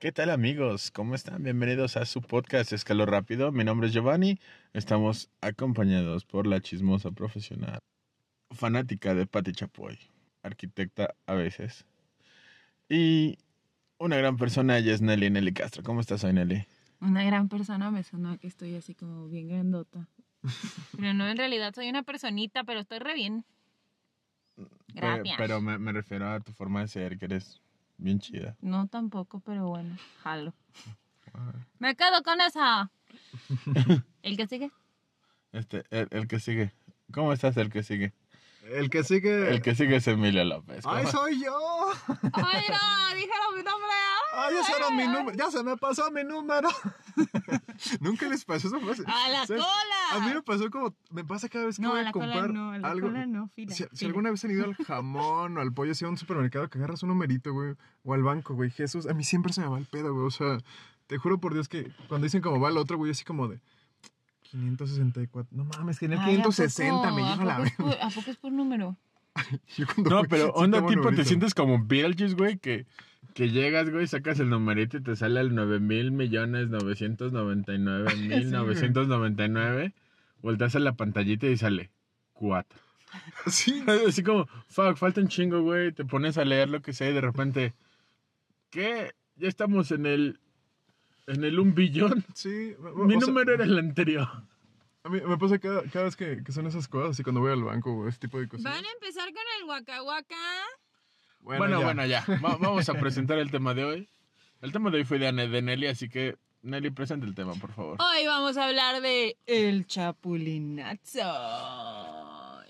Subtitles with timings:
[0.00, 0.90] ¿Qué tal amigos?
[0.90, 1.42] ¿Cómo están?
[1.42, 3.52] Bienvenidos a su podcast Escalo Rápido.
[3.52, 4.38] Mi nombre es Giovanni.
[4.72, 7.80] Estamos acompañados por la chismosa profesional,
[8.50, 9.98] fanática de Patti Chapoy,
[10.42, 11.84] arquitecta a veces.
[12.88, 13.36] Y
[13.98, 15.82] una gran persona, ella es Nelly, Nelly Castro.
[15.82, 16.64] ¿Cómo estás hoy, Nelly?
[17.02, 20.08] Una gran persona me sonó que estoy así como bien grandota.
[20.96, 23.44] Pero no, en realidad soy una personita, pero estoy re bien.
[24.94, 25.36] Gracias.
[25.36, 27.60] Pero, me, me refiero a tu forma de ser, que eres
[28.00, 28.56] bien chida.
[28.60, 30.54] No tampoco, pero bueno, jalo.
[31.78, 32.90] Me quedo con esa.
[34.22, 34.70] ¿El que sigue?
[35.52, 36.72] Este, el, el que sigue.
[37.12, 38.12] ¿Cómo estás, el que sigue?
[38.70, 39.50] El que sigue.
[39.50, 40.84] El que sigue es Emilio López.
[40.86, 41.90] ¡Ay, soy yo!
[42.32, 43.14] ¡Ay, no!
[43.14, 43.90] ¡Dijeron mi nombre!
[44.32, 45.36] ¡Ay, ese era mi número!
[45.36, 46.68] ¡Ya se me pasó mi número!
[48.00, 48.80] Nunca les pasó eso.
[48.80, 49.62] Pues, ¡A la ¿sabes?
[49.62, 50.12] cola!
[50.12, 50.94] A mí me pasó como.
[51.10, 52.88] Me pasa cada vez que No, voy a a la cola comprar no, a la
[52.90, 53.08] algo.
[53.08, 53.74] cola no, fila.
[53.74, 56.78] Si, alguna vez han ido al jamón o al pollo, así a un supermercado que
[56.78, 59.78] agarras un numerito, güey, o al banco, güey, Jesús, a mí siempre se me va
[59.78, 60.26] el pedo, güey.
[60.26, 60.58] O sea,
[61.06, 63.60] te juro por Dios que cuando dicen cómo va el otro, güey, así como de
[64.50, 65.56] 564.
[65.56, 67.14] No mames, que en el Ay, ¿a 560 poco?
[67.16, 67.72] me ¿A lleva la vez.
[67.76, 68.96] por- ¿A poco es por número?
[69.76, 72.86] Yo No, voy, pero onda tipo, te sientes como Beetlejuice, güey, que,
[73.34, 78.50] que llegas, güey, sacas el numerito y te sale el 9 mil millones 999 mil
[78.50, 79.94] 999.
[80.42, 81.90] Volteas a la pantallita y sale
[82.34, 82.78] 4.
[83.46, 85.92] Sí, Así como, fuck, falta un chingo, güey.
[85.92, 87.74] Te pones a leer lo que sea y de repente,
[88.70, 89.12] ¿qué?
[89.36, 90.40] Ya estamos en el,
[91.30, 92.24] en el un billón.
[92.34, 92.74] sí.
[92.96, 94.28] Mi o sea, número era el anterior.
[95.02, 97.52] A mí me pasa cada, cada vez que, que son esas cosas, así cuando voy
[97.52, 98.64] al banco o ese tipo de cosas.
[98.64, 100.36] ¿Van a empezar con el Waka Waka?
[101.40, 102.24] Bueno, bueno, ya.
[102.44, 104.08] Va- vamos a presentar el tema de hoy.
[104.60, 107.96] El tema de hoy fue de, Nelly, así que Nelly, presenta el tema, por favor.
[107.98, 111.00] Hoy vamos a hablar de el chapulinazo.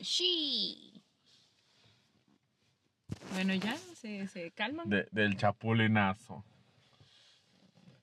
[0.01, 1.03] Sí.
[3.35, 4.89] Bueno, ya se, se calman.
[4.89, 6.45] De- del chapulinazo.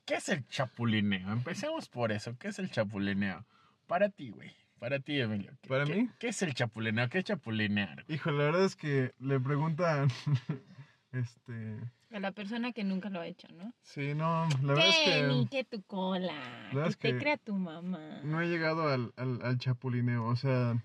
[0.08, 1.32] ¿Qué es el chapulineo?
[1.32, 2.36] Empecemos por eso.
[2.40, 3.46] ¿Qué es el chapulineo?
[3.86, 4.52] Para ti, güey.
[4.80, 5.52] Para ti, Emilio.
[5.62, 6.10] ¿Qué- ¿Para qué- mí?
[6.18, 7.10] ¿Qué es el chapulineo?
[7.10, 8.04] ¿Qué es chapulinear?
[8.06, 8.16] güey?
[8.16, 10.10] Hijo, la verdad es que le preguntan.
[11.12, 11.78] este.
[12.12, 13.74] A la persona que nunca lo ha hecho, ¿no?
[13.82, 16.28] Sí, no, la verdad es Que ni que tu cola.
[16.34, 18.22] La Que verdad es te que- crea tu mamá.
[18.24, 20.26] no he llegado al, al, al chapulineo.
[20.26, 20.82] O sea,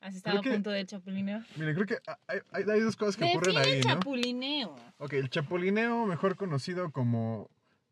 [0.00, 1.42] ¿Has estado a que- punto del chapulineo?
[1.56, 1.98] mire, creo que
[2.28, 3.94] hay, hay, hay dos cosas que ocurren ahí, el ¿no?
[3.94, 4.76] chapulineo.
[4.98, 7.50] Ok, el chapulineo, mejor conocido como.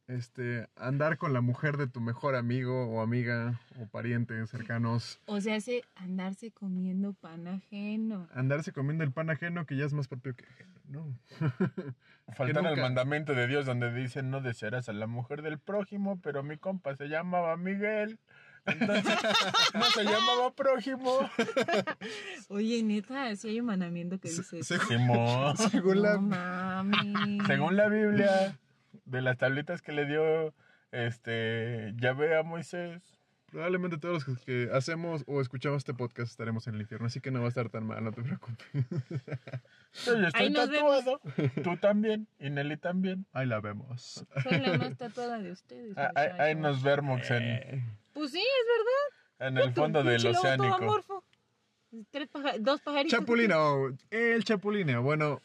[0.08, 5.20] Este, andar con la mujer de tu mejor amigo o amiga o parientes cercanos.
[5.26, 8.28] O sea, hace andarse comiendo pan ajeno.
[8.34, 11.18] Andarse comiendo el pan ajeno que ya es más propio que ajeno, ¿no?
[12.34, 16.20] Faltan el nunca- mandamiento de Dios donde dicen no desearás a la mujer del prójimo,
[16.20, 18.18] pero mi compa se llamaba Miguel.
[18.66, 19.04] Entonces,
[19.74, 21.18] no se llamaba prójimo.
[22.48, 24.78] Oye, neta, si hay un mandamiento que dice eso.
[24.78, 25.56] Se- Simón.
[25.56, 27.38] según la, No mami.
[27.46, 28.58] Según la Biblia,
[29.04, 30.54] de las tablitas que le dio
[30.90, 33.02] este Yahvé a Moisés.
[33.50, 37.30] Probablemente todos los que hacemos o escuchamos este podcast estaremos en el infierno, así que
[37.30, 38.66] no va a estar tan mal, no te preocupes.
[40.06, 41.20] Yo ya estoy Ahí nos tatuado.
[41.62, 42.26] Tú también.
[42.38, 43.26] Y Nelly también.
[43.34, 44.24] Ahí la vemos.
[44.42, 45.92] Soy la más tatuada de ustedes.
[45.98, 47.84] Ah, Ahí, ahí nos vemos en, Eh,
[48.14, 48.66] Pues sí, es
[49.38, 49.48] verdad.
[49.50, 50.26] en el fondo del
[50.72, 51.22] amorfo.
[52.10, 53.18] Tres paja- dos pajaritos.
[53.18, 55.02] Chapulino, el chapulineo.
[55.02, 55.42] Bueno,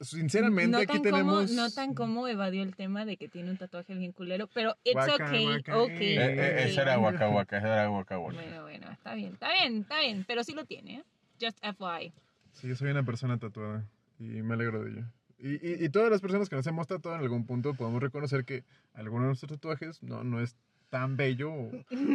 [0.00, 1.50] sinceramente no aquí tenemos...
[1.50, 4.76] Como, no tan como evadió el tema de que tiene un tatuaje bien culero, pero
[4.84, 6.18] it's Guaca, okay, guaca, okay.
[6.18, 6.70] Eh, eh, okay.
[6.70, 8.36] ese era Waka Waka, ese era Waka Waka.
[8.36, 11.04] Bueno, bueno, está bien, está bien, está bien, pero sí lo tiene, ¿eh?
[11.40, 12.12] Just FYI.
[12.52, 13.84] Sí, yo soy una persona tatuada
[14.18, 15.04] y me alegro de ello.
[15.38, 18.44] Y, y, y todas las personas que nos hemos tatuado en algún punto podemos reconocer
[18.44, 20.56] que alguno de nuestros tatuajes no, no es
[20.90, 21.70] tan bello o,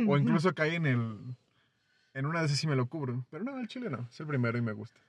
[0.08, 1.18] o incluso cae en el...
[2.14, 3.26] En una de esas sí me lo cubro.
[3.32, 4.08] Pero no, el chile no.
[4.12, 5.00] Es el primero y me gusta.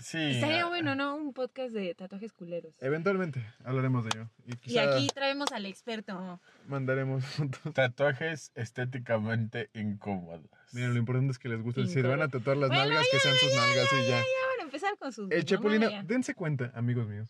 [0.00, 0.18] Sí.
[0.18, 1.16] Estaría ah, bueno, ¿no?
[1.16, 2.76] Un podcast de tatuajes culeros.
[2.80, 4.30] Eventualmente hablaremos de ello.
[4.64, 6.40] Y aquí traemos al experto.
[6.68, 7.74] mandaremos fotos.
[7.74, 10.48] Tatuajes estéticamente incómodos.
[10.72, 11.86] Miren, lo importante es que les guste.
[11.86, 14.18] Si van a tatuar las Bueno, nalgas, que sean sus nalgas y ya.
[14.18, 15.30] Ya van a empezar con sus...
[15.30, 16.06] El chapulino, mamá, ya.
[16.06, 17.28] dense cuenta, amigos míos.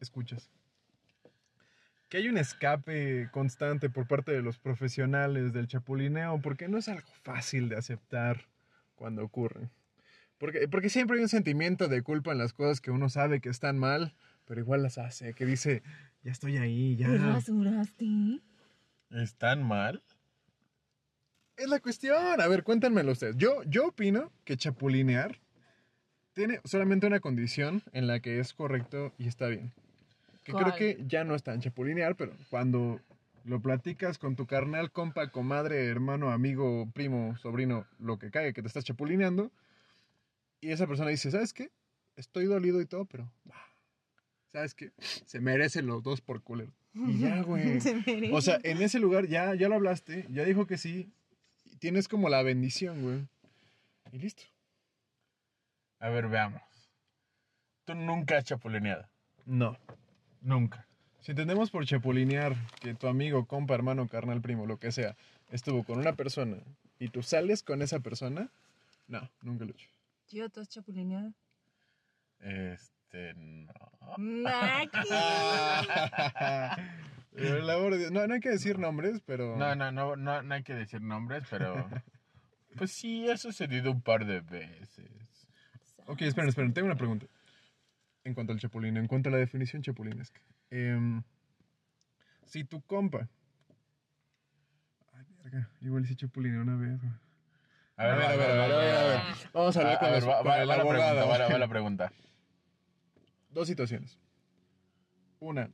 [0.00, 0.50] Escuchas.
[2.08, 6.88] Que hay un escape constante por parte de los profesionales del chapulineo, porque no es
[6.88, 8.46] algo fácil de aceptar
[8.96, 9.70] cuando ocurre.
[10.40, 13.50] Porque, porque siempre hay un sentimiento de culpa en las cosas que uno sabe que
[13.50, 14.14] están mal,
[14.46, 15.82] pero igual las hace, que dice,
[16.22, 17.08] ya estoy ahí, ya.
[17.08, 18.40] ¿Te rasuraste?
[19.10, 20.02] ¿Están mal?
[21.58, 22.40] Es la cuestión.
[22.40, 23.36] A ver, cuéntenmelo ustedes.
[23.36, 25.38] Yo, yo opino que chapulinear
[26.32, 29.74] tiene solamente una condición en la que es correcto y está bien.
[30.42, 30.64] Que ¿Cuál?
[30.64, 32.98] creo que ya no está en chapulinear, pero cuando
[33.44, 38.62] lo platicas con tu carnal, compa, comadre, hermano, amigo, primo, sobrino, lo que caiga, que
[38.62, 39.52] te estás chapulineando,
[40.60, 41.70] y esa persona dice, ¿sabes qué?
[42.16, 43.32] Estoy dolido y todo, pero...
[43.44, 43.70] bah,
[44.52, 44.92] ¿Sabes qué?
[44.98, 46.72] Se merecen los dos por culero.
[46.94, 47.80] Y ya, güey.
[47.80, 48.02] Se.
[48.32, 51.12] O sea, en ese lugar ya, ya lo hablaste, ya dijo que sí.
[51.64, 53.28] y Tienes como la bendición, güey.
[54.12, 54.42] Y listo.
[56.00, 56.62] A ver, veamos.
[57.84, 59.08] Tú nunca has chapulineado.
[59.44, 59.78] No.
[60.40, 60.86] Nunca.
[61.20, 65.16] Si entendemos por chapulinear que tu amigo, compa, hermano, carnal, primo, lo que sea,
[65.50, 66.56] estuvo con una persona
[66.98, 68.50] y tú sales con esa persona,
[69.06, 69.88] no, nunca lo he hecho.
[70.30, 71.34] Tío, ¿tú has chapulineado?
[72.38, 73.72] Este, no.
[74.16, 74.96] Naki.
[77.34, 79.56] Pero el amor de Dios, no, no hay que decir nombres, pero...
[79.56, 81.74] No, no, no, no, no hay que decir nombres, pero.
[82.76, 85.10] Pues sí, ha sucedido un par de veces.
[86.06, 87.26] Ok, esperen, esperen, tengo una pregunta.
[88.22, 90.40] En cuanto al chapulín, en cuanto a la definición chapulinesca.
[90.70, 91.24] Em,
[92.44, 93.28] si tu compa...
[95.12, 97.12] Ay, verga, igual hice chapulín una vez, güey.
[98.00, 99.20] A ver, A ver, a ver, a ver, a ver, a ver.
[99.52, 101.48] Vamos a hablar con, ver, los- va, con va- el va la pregunta, va la,
[101.48, 102.12] va la pregunta.
[103.50, 104.18] Dos situaciones.
[105.40, 105.70] Una.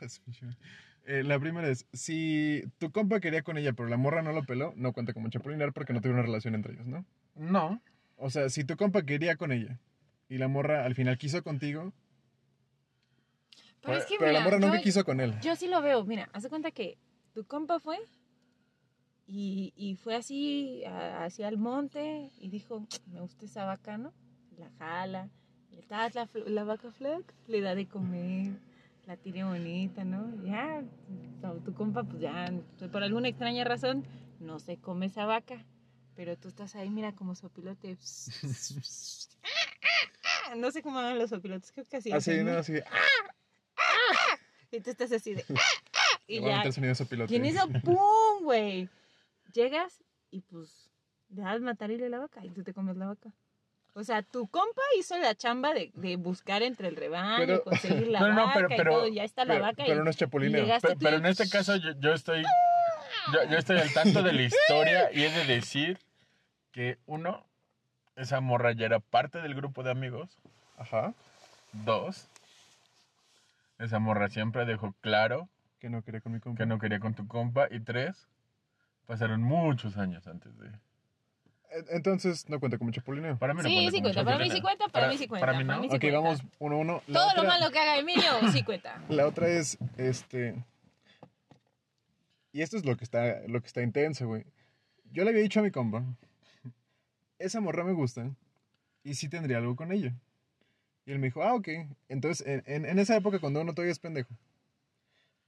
[1.04, 4.44] Eh, la primera es, si tu compa quería con ella, pero la morra no lo
[4.44, 7.04] peló, no cuenta como chapulinear porque no tuvo una relación entre ellos, ¿no?
[7.34, 7.82] No.
[8.16, 9.80] O sea, si tu compa quería con ella
[10.28, 11.92] y la morra al final quiso contigo,
[13.80, 15.34] Pero es que, pero la mira, morra nunca yo- quiso con él.
[15.42, 16.96] Yo sí lo veo, mira, haz de cuenta que
[17.34, 17.98] tu compa fue
[19.34, 24.12] y, y fue así a- hacia el monte y dijo, me gusta esa vaca, ¿no?
[24.58, 25.30] La jala,
[25.70, 28.52] le das la, la vaca flaca, le da de comer,
[29.06, 30.30] la tiene bonita, ¿no?
[30.44, 30.82] Ya,
[31.64, 32.52] tu, compa pues ya,
[32.92, 34.04] por alguna extraña razón,
[34.38, 35.64] no se come esa vaca,
[36.14, 37.96] pero tú estás ahí, mira como sopilote.
[40.56, 42.12] No sé cómo hagan los sopilotes, creo que así.
[42.12, 42.52] Así, ¿no?
[42.58, 42.74] Así.
[44.70, 45.44] Y tú estás así de...
[46.28, 46.62] Y ya,
[47.82, 48.44] ¡pum!
[48.44, 48.88] güey.
[49.52, 50.90] Llegas y pues
[51.28, 53.30] dejas matarle la vaca y tú te comes la vaca.
[53.94, 58.08] O sea, tu compa hizo la chamba de, de buscar entre el rebaño, Pero- conseguir
[58.08, 59.08] la No, no, vaca pero- y pero- todo.
[59.08, 60.62] Ya está la Pero, vaca pero y, no es chapulineo.
[60.62, 62.42] llegaste Pe- tú Pero y- en este caso yo, yo estoy.
[63.32, 65.98] Yo, yo estoy al tanto de la historia y he de decir
[66.72, 67.44] que uno,
[68.16, 70.38] esa morra ya era parte del grupo de amigos.
[70.78, 71.12] Ajá.
[71.72, 72.28] Dos,
[73.78, 75.48] esa morra siempre dejó claro
[75.80, 76.58] Que no quería con mi compa.
[76.58, 77.68] que no quería con tu compa.
[77.70, 78.26] Y tres,
[79.12, 80.70] pasaron muchos años antes de.
[81.90, 83.38] Entonces, no cuenta como chapulineo.
[83.38, 85.46] Para mí no Sí, cuenta sí cuenta, para mí sí cuenta, para mí sí cuenta,
[85.46, 85.86] Para mí para no.
[85.86, 87.02] ok, vamos uno a uno.
[87.08, 88.22] La Todo otra- lo malo que haga Emilio
[88.52, 89.02] sí cuenta.
[89.10, 90.64] La otra es, este...
[92.52, 94.44] Y esto es lo que está, lo que está intenso, güey.
[95.10, 96.02] Yo le había dicho a mi compa,
[97.38, 98.30] esa morra me gusta
[99.04, 100.14] y sí tendría algo con ella.
[101.04, 101.68] Y él me dijo, ah, ok.
[102.08, 104.34] Entonces, en, en- en esa época, cuando uno todavía es pendejo,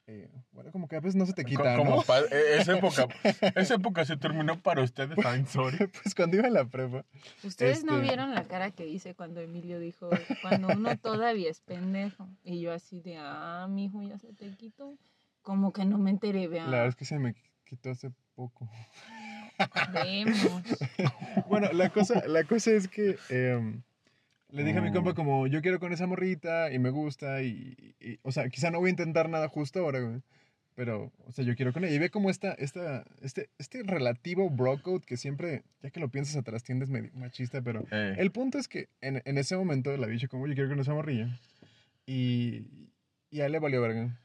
[0.07, 2.03] eh, bueno, como que a veces no se te quita, como ¿no?
[2.31, 3.09] e- esa época
[3.55, 7.05] esa época se terminó para ustedes I'm sorry pues cuando iba en la prepa,
[7.43, 10.11] Ustedes no Este- vieron la cara que hice cuando Emilio dijo,
[10.43, 12.29] cuando uno todavía es pendejo.
[12.45, 14.97] Y yo así de, ah, mijo, ya se te quitó.
[15.43, 16.67] Como que no me enteré, vean.
[16.71, 17.35] la verdad es que se me
[17.65, 18.69] quitó hace poco.
[19.93, 20.63] Vemos.
[21.49, 23.83] Bueno, la cosa, la cosa es que em,
[24.55, 24.95] le dije a mi Mm.
[24.95, 28.71] compa como, yo quiero con esa morrita y me gusta y, y- o sea, quizá
[28.71, 30.21] no voy a intentar nada justo ahora, güey.
[30.77, 31.95] Pero, o sea, yo quiero con ella.
[31.95, 36.09] Y ve como esta, esta, este, este relativo bro code que siempre, ya que lo
[36.09, 39.97] piensas atrás, tiendes medio machista, pero Eh, el punto es que en, en ese momento
[39.97, 41.29] le dije como, yo quiero con esa morrilla.
[42.07, 42.67] Y,
[43.31, 44.19] y a él le valió verga.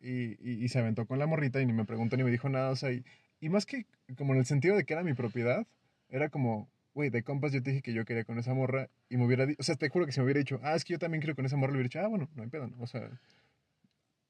[0.00, 2.48] Y, y, y se aventó con la morrita y ni me preguntó ni me dijo
[2.48, 2.70] nada.
[2.70, 3.04] O sea, y,
[3.40, 3.84] y más que
[4.16, 5.66] como en el sentido de que era mi propiedad,
[6.08, 9.16] era como, güey, de compas yo te dije que yo quería con esa morra y
[9.16, 10.92] me hubiera dicho, o sea, te juro que si me hubiera dicho, ah, es que
[10.94, 12.82] yo también quiero con esa morra, le hubiera dicho, ah, bueno, no hay pedo, ¿no?
[12.82, 13.10] o sea,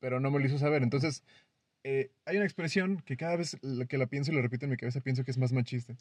[0.00, 0.82] pero no me lo hizo saber.
[0.82, 1.22] Entonces,
[1.84, 3.56] eh, hay una expresión que cada vez
[3.88, 5.96] que la pienso y lo repito en mi cabeza, pienso que es más machista,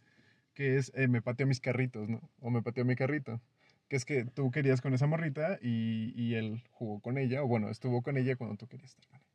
[0.53, 2.22] que es, eh, me pateó mis carritos, ¿no?
[2.39, 3.41] O me pateó mi carrito.
[3.88, 7.48] Que es que tú querías con esa morrita y, y él jugó con ella, o
[7.48, 9.27] bueno, estuvo con ella cuando tú querías estar con ella.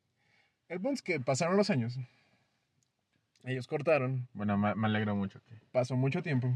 [0.69, 1.99] El punto es que pasaron los años.
[3.45, 6.53] Ellos cortaron, bueno me, me alegro mucho que pasó mucho tiempo.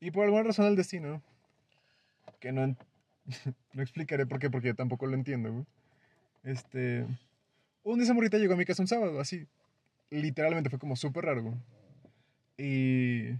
[0.00, 1.22] Y por alguna razón del destino,
[2.40, 2.66] que no,
[3.72, 5.64] no explicaré por qué, porque yo tampoco lo entiendo, güey.
[6.44, 7.04] Este,
[7.82, 9.46] un día esa morrita llegó a mi casa un sábado, así.
[10.10, 11.54] Literalmente fue como súper raro, güey.
[12.56, 13.38] Y,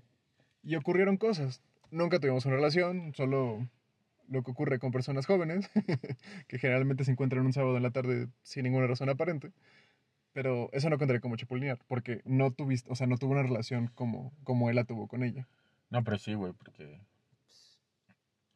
[0.62, 1.62] y ocurrieron cosas.
[1.90, 3.66] Nunca tuvimos una relación, solo
[4.28, 5.70] lo que ocurre con personas jóvenes,
[6.48, 9.52] que generalmente se encuentran un sábado en la tarde sin ninguna razón aparente.
[10.32, 13.90] Pero eso no contaría como chapulinear, porque no tuviste, o sea, no tuvo una relación
[13.94, 15.48] como, como él la tuvo con ella.
[15.90, 17.00] No pero sí güey porque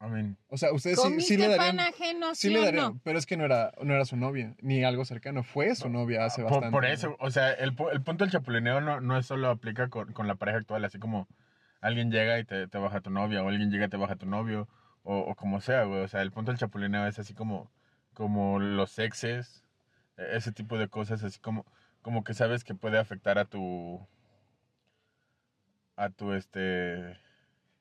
[0.01, 1.77] I mean O sea, ustedes sí, ¿Comiste sí le darían.
[1.77, 2.99] pan ajeno, Sí sí le darían, no?
[3.03, 6.25] pero es que no era, no era su novia, ni algo cercano, fue su novia
[6.25, 6.71] hace por, bastante.
[6.71, 10.11] por eso o sea el, el punto del chapulineo no, no es solo aplica con,
[10.13, 11.27] con la pareja actual así como
[11.81, 14.25] alguien llega y te, te baja tu novia o alguien llega y te baja tu
[14.25, 14.67] novio
[15.03, 17.71] o, o como sea güey o sea el punto del chapulineo es así como
[18.13, 19.63] como los exes
[20.17, 21.65] E- Ese tipo de cosas, así como,
[22.03, 24.05] como que sabes que puede afectar a tu.
[25.95, 27.17] A tu este.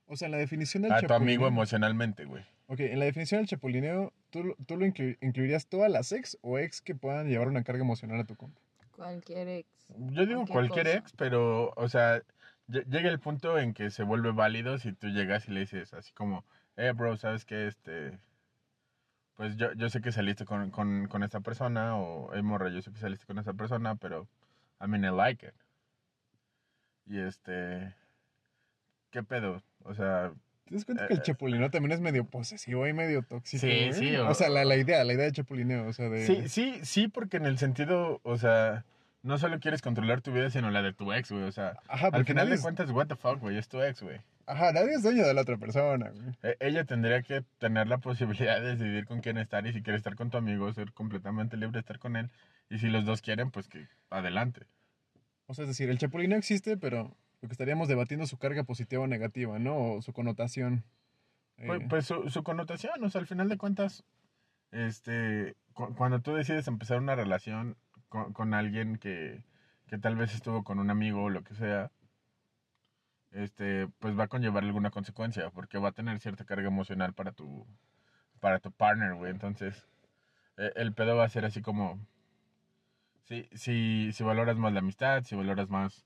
[0.07, 2.45] O sea, en la definición del A tu amigo emocionalmente, güey.
[2.67, 6.39] Ok, en la definición del chapulineo, ¿tú, lo- tú lo inclu- incluirías todas las ex
[6.43, 8.61] o ex que puedan llevar una carga emocional a tu compa?
[8.93, 9.69] Cualquier ex.
[9.99, 10.99] Yo digo cualquier cosa.
[10.99, 12.23] ex, pero, o sea,
[12.69, 15.93] lle- llega el punto en que se vuelve válido si tú llegas y le dices
[15.95, 16.45] así como,
[16.77, 17.67] eh, bro, ¿sabes qué?
[17.67, 18.19] Este,
[19.37, 22.81] pues yo, yo sé que saliste con, con, con esta persona, o, eh, morra, yo
[22.83, 24.29] sé que saliste con esta persona, pero,
[24.81, 25.55] I mean, I like it.
[27.07, 27.95] Y este,
[29.13, 29.63] ¿qué pedo?
[29.85, 30.33] O sea,
[30.65, 33.61] ¿Te das cuenta que el Eh, chapulineo también es medio posesivo y medio tóxico?
[33.61, 36.27] Sí, sí, O, o- sea, la, la idea, la idea de chapulineo, o sea, de...
[36.27, 38.85] sí, sí, sí, porque en el sentido, o sea,
[39.23, 42.09] no solo quieres controlar tu vida, sino la de tu ex, güey, o sea, Ajá,
[42.13, 44.21] al final de es, cuentas, what the fuck, güey, es tu ex, güey.
[44.47, 46.35] ajá, nadie es dueño de la otra persona, güey.
[46.43, 49.97] E- Ella tendría que tener la posibilidad de decidir con quién estar y si quiere
[49.99, 52.31] estar con tu amigo, ser completamente libre de estar con él.
[52.71, 54.63] Y si los dos quieren, pues que adelante.
[55.47, 58.63] O sea, es decir, el chapulineo existe, pero lo que estaríamos debatiendo es su carga
[58.65, 59.95] positiva o negativa, ¿no?
[59.95, 60.85] O su connotación.
[61.67, 64.05] Pues, Eh, pues su, su connotación, o sea, al final de cuentas,
[64.71, 67.77] este, cu- cuando tú decides empezar una relación
[68.09, 69.45] con, con alguien que,
[69.87, 71.91] que tal vez estuvo con un amigo o lo que sea,
[73.33, 77.33] este, pues va a conllevar alguna consecuencia, porque va a tener cierta carga emocional para
[77.33, 77.67] tu,
[78.41, 79.31] para tu partner, güey.
[79.31, 79.89] Entonces,
[80.59, 81.99] eh, el pedo va a ser así como,
[83.25, 86.05] si, si, si valoras más la amistad, si valoras más,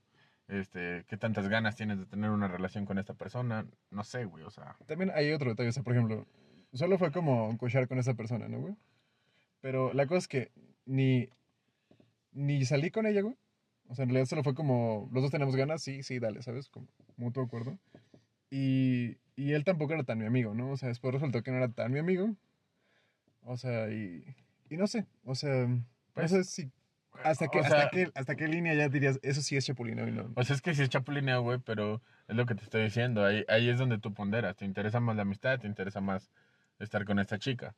[0.49, 4.45] este, qué tantas ganas tienes de tener una relación con esta persona, no sé, güey,
[4.45, 4.77] o sea.
[4.87, 6.27] También hay otro detalle, o sea, por ejemplo,
[6.73, 8.77] solo fue como cochar con esa persona, ¿no, güey?
[9.61, 10.53] Pero la cosa es que
[10.85, 11.29] ni,
[12.33, 13.37] ni salí con ella, güey.
[13.89, 16.69] O sea, en realidad solo fue como, los dos tenemos ganas, sí, sí, dale, ¿sabes?
[16.69, 17.79] Como mutuo acuerdo.
[18.51, 20.71] Y, y él tampoco era tan mi amigo, ¿no?
[20.71, 22.35] O sea, después resultó que no era tan mi amigo.
[23.43, 24.25] O sea, y,
[24.69, 25.69] y no sé, o sea,
[26.15, 26.71] Pues, no sé si...
[27.25, 30.09] Hasta, qué o hasta, sea- qué, ¿Hasta qué línea ya dirías, eso sí es chapulineo
[30.09, 30.31] y no?
[30.35, 33.25] O sea, es que sí es chapulineo, güey, pero es lo que te estoy diciendo.
[33.25, 34.57] Ahí, ahí es donde tú ponderas.
[34.57, 35.59] ¿Te interesa más la amistad?
[35.61, 36.31] ¿Te interesa más
[36.79, 37.75] estar con esta chica?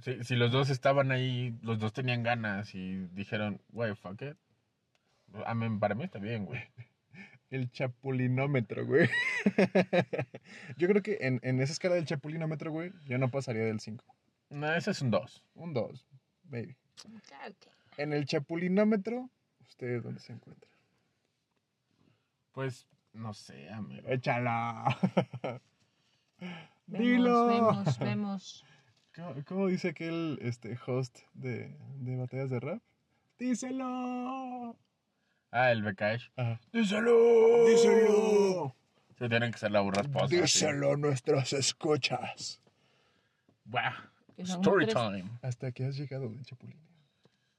[0.00, 4.36] Si, si los dos estaban ahí, los dos tenían ganas y dijeron, güey, fuck it.
[5.34, 6.60] I mean, para mí está bien, güey.
[7.50, 9.08] El chapulinómetro, güey.
[10.76, 14.04] yo creo que en, en esa escala del chapulinómetro, güey, yo no pasaría del 5.
[14.50, 15.44] No, ese es un 2.
[15.54, 16.06] Un 2,
[16.44, 16.76] baby.
[17.60, 17.70] Que.
[17.96, 20.70] En el chapulinómetro, ¿ustedes dónde se encuentran?
[22.52, 24.08] Pues, no sé, amigo.
[24.08, 24.96] ¡Échala!
[26.88, 27.46] Vemos, ¡Dilo!
[27.48, 28.64] vemos, vemos.
[29.14, 32.82] ¿Cómo, cómo dice aquel este, host de, de batallas de rap?
[33.38, 34.76] ¡Díselo!
[35.50, 35.84] Ah, el.
[36.36, 36.60] Ajá.
[36.72, 37.66] ¡Díselo!
[37.66, 38.76] ¡Díselo!
[39.18, 40.26] Se tienen que ser la burra esposa.
[40.26, 42.60] ¡Díselo a nuestras escuchas!
[44.44, 45.30] Son Story time.
[45.42, 46.85] Hasta que has llegado del chapulineo.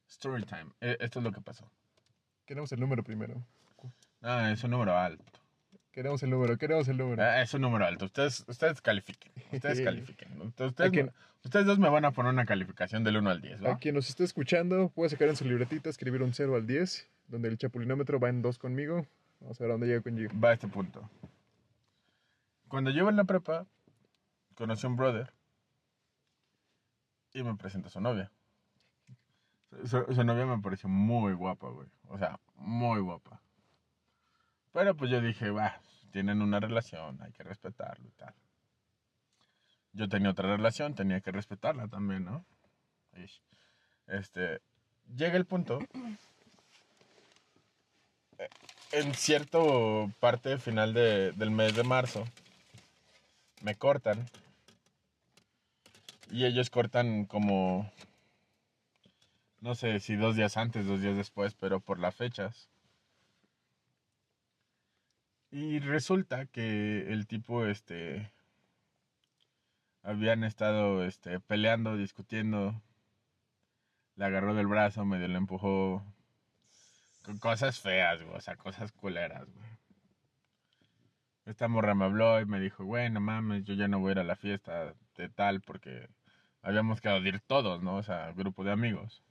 [0.09, 0.67] Story time.
[0.81, 1.69] Eh, Esto es lo que pasó.
[2.45, 3.43] Queremos el número primero.
[4.21, 5.23] Ah, es un número alto.
[5.91, 7.23] Queremos el número, queremos el número.
[7.23, 8.05] Ah, es un número alto.
[8.05, 9.31] Ustedes, ustedes califiquen.
[9.51, 11.11] Ustedes califiquen.
[11.43, 13.73] Ustedes, dos me van a poner una calificación del 1 al 10, ¿va?
[13.73, 17.07] A quien nos esté escuchando, puede sacar en su libretita, escribir un 0 al 10,
[17.27, 19.05] donde el chapulinómetro va en 2 conmigo.
[19.39, 20.29] Vamos a ver a dónde llega con Gio.
[20.39, 21.09] Va a este punto.
[22.67, 23.65] Cuando yo iba en la prepa,
[24.55, 25.31] conocí a un brother
[27.33, 28.31] y me presentó a su novia.
[29.85, 31.87] Su, novia me pareció muy guapa, güey.
[32.09, 33.41] O sea, muy guapa.
[34.73, 35.79] Pero pues yo dije, va,
[36.11, 38.33] tienen una relación, hay que respetarlo y tal.
[39.93, 42.45] Yo tenía otra relación, tenía que respetarla también, ¿no?
[44.07, 44.61] Este,
[45.15, 45.79] llega el punto
[48.37, 48.49] eh,
[48.91, 52.23] en cierto parte final de- del mes de marzo
[53.61, 54.23] me cortan
[56.29, 57.91] y ellos cortan como
[59.61, 62.69] no sé si dos días antes dos días después pero por las fechas
[65.51, 68.31] y resulta que el tipo este
[70.03, 72.81] habían estado este peleando discutiendo
[74.15, 76.03] le agarró del brazo medio le empujó
[77.27, 79.67] con cosas feas, güey, o sea, cosas culeras, güey.
[81.45, 84.11] Esta morra me habló y me dijo, güey, no mames, yo ya no voy a
[84.13, 86.07] ir a la fiesta de tal porque
[86.61, 87.97] habíamos quedado de ir todos, ¿no?
[87.97, 89.23] O sea, grupo de amigos.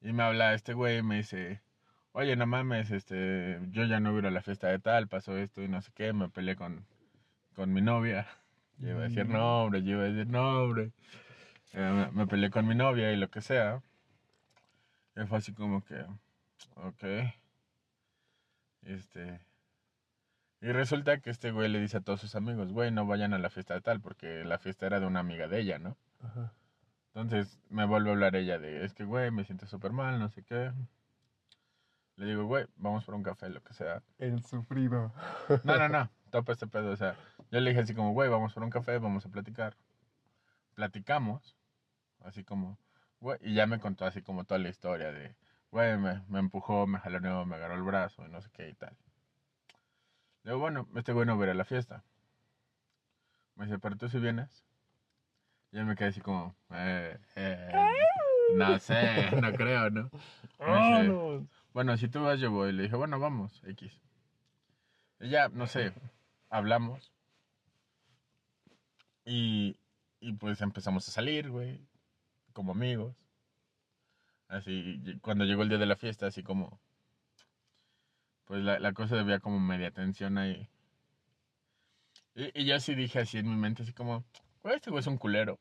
[0.00, 1.60] Y me habla este güey y me dice,
[2.12, 5.08] oye, no mames, este, yo ya no voy a ir a la fiesta de tal,
[5.08, 6.84] pasó esto y no sé qué, me peleé con,
[7.54, 8.26] con mi novia.
[8.78, 9.32] Yo iba a decir Mm.
[9.32, 10.90] nombre, yo iba a decir nombre.
[11.72, 13.80] Eh, me, me peleé con mi novia y lo que sea.
[15.16, 16.04] Y fue así como que,
[16.74, 17.32] ok.
[18.82, 19.40] Este.
[20.60, 23.38] Y resulta que este güey le dice a todos sus amigos, güey, no vayan a
[23.38, 25.96] la fiesta de tal, porque la fiesta era de una amiga de ella, ¿no?
[26.22, 26.52] Ajá.
[27.16, 30.28] Entonces me vuelve a hablar ella de, es que, güey, me siento súper mal, no
[30.28, 30.70] sé qué.
[32.16, 34.02] Le digo, güey, vamos por un café, lo que sea.
[34.18, 35.14] El sufrido.
[35.64, 36.90] No, no, no, topa este pedo.
[36.90, 37.16] O sea,
[37.50, 39.78] yo le dije así como, güey, vamos por un café, vamos a platicar.
[40.74, 41.56] Platicamos,
[42.22, 42.76] así como,
[43.20, 45.34] güey, y ya me contó así como toda la historia de,
[45.70, 48.74] güey, me, me empujó, me jaloneó, me agarró el brazo y no sé qué y
[48.74, 48.94] tal.
[50.42, 52.04] Le digo, bueno, este güey no va a ir a la fiesta.
[53.54, 54.66] Me dice, pero tú si vienes.
[55.76, 57.70] Y él me quedé así como, eh, eh,
[58.54, 60.10] no sé, no creo, ¿no?
[60.58, 61.46] No.
[61.74, 62.72] bueno, si tú vas, yo voy.
[62.72, 64.00] Le dije, bueno, vamos, X.
[65.20, 65.92] Y ya, no sé,
[66.48, 67.12] hablamos.
[69.26, 69.76] Y,
[70.18, 71.86] y pues empezamos a salir, güey,
[72.54, 73.14] como amigos.
[74.48, 76.80] Así, cuando llegó el día de la fiesta, así como,
[78.46, 80.70] pues la, la cosa debía como media tensión ahí.
[82.34, 84.24] Y, y yo sí dije así en mi mente, así como,
[84.62, 85.60] güey, este güey es un culero.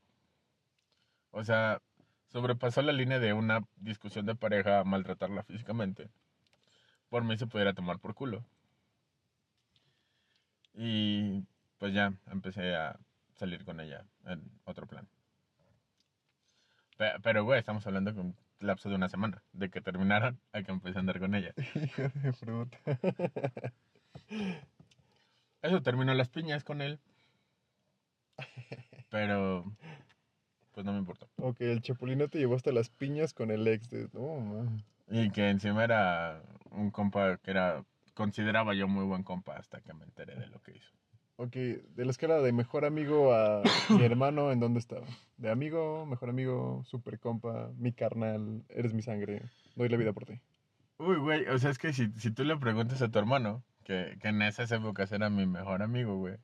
[1.36, 1.82] O sea,
[2.30, 6.10] sobrepasó la línea de una discusión de pareja a maltratarla físicamente.
[7.10, 8.46] Por mí se pudiera tomar por culo.
[10.75, 11.42] Y
[11.80, 13.00] pues ya empecé a
[13.36, 15.08] salir con ella en otro plan.
[16.98, 19.44] Pe- Pero, güey, estamos hablando de un lapso de una semana.
[19.54, 21.54] De que terminaron a que empecé a andar con ella.
[21.75, 22.77] Hijo de fruta.
[25.62, 27.01] Eso terminó las piñas con él.
[29.10, 29.65] Pero,
[30.75, 31.29] pues no me importó.
[31.38, 34.10] ok, el chapulino te llevó hasta las piñas con el ex de.
[34.13, 34.84] Oh, man.
[35.10, 39.94] Y que encima era un compa que era, consideraba yo muy buen compa hasta que
[39.94, 40.91] me enteré de lo que hizo.
[41.38, 45.05] Ok, de la escala de mejor amigo a mi hermano, ¿en dónde estaba?
[45.38, 49.44] De amigo, mejor amigo, super compa, mi carnal, eres mi sangre,
[49.75, 50.41] doy la vida por ti.
[50.98, 54.17] Uy, güey, o sea, es que si, si tú le preguntas a tu hermano, que,
[54.20, 56.36] que en esas épocas era mi mejor amigo, güey.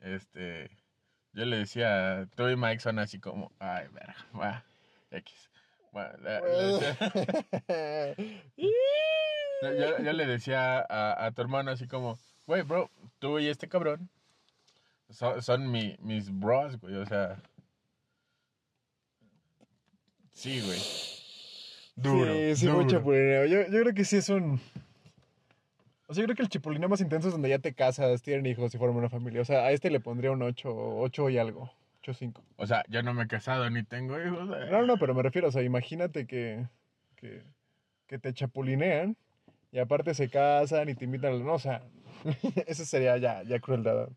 [0.00, 0.70] Este,
[1.36, 4.64] yo le decía, tú y Mike son así como, ay, verga, va,
[5.10, 5.50] X.
[5.94, 8.16] Va, le- le decía-
[9.62, 13.68] yo, yo- le decía a, a tu hermano así como, güey, bro, tú y este
[13.68, 14.08] cabrón
[15.10, 17.36] son, son mi, mis bros, güey, o sea.
[20.32, 20.80] Sí, güey.
[21.96, 22.32] Duro.
[22.32, 22.78] sí, sí, duro.
[22.78, 23.46] muy chapulineo.
[23.46, 24.60] Yo, yo creo que sí es un...
[26.08, 28.46] O sea, yo creo que el chapulineo más intenso es donde ya te casas, tienen
[28.46, 29.42] hijos y forman una familia.
[29.42, 31.70] O sea, a este le pondría un 8, 8 y algo.
[32.02, 32.42] 8 5.
[32.56, 34.48] O sea, yo no me he casado ni tengo hijos.
[34.56, 34.68] eh.
[34.70, 36.66] No, no, pero me refiero, o sea, imagínate que,
[37.16, 37.42] que,
[38.06, 39.16] que te chapulinean
[39.72, 41.38] y aparte se casan y te invitan a...
[41.38, 41.82] No, o sea,
[42.66, 44.08] eso sería ya, ya crueldad.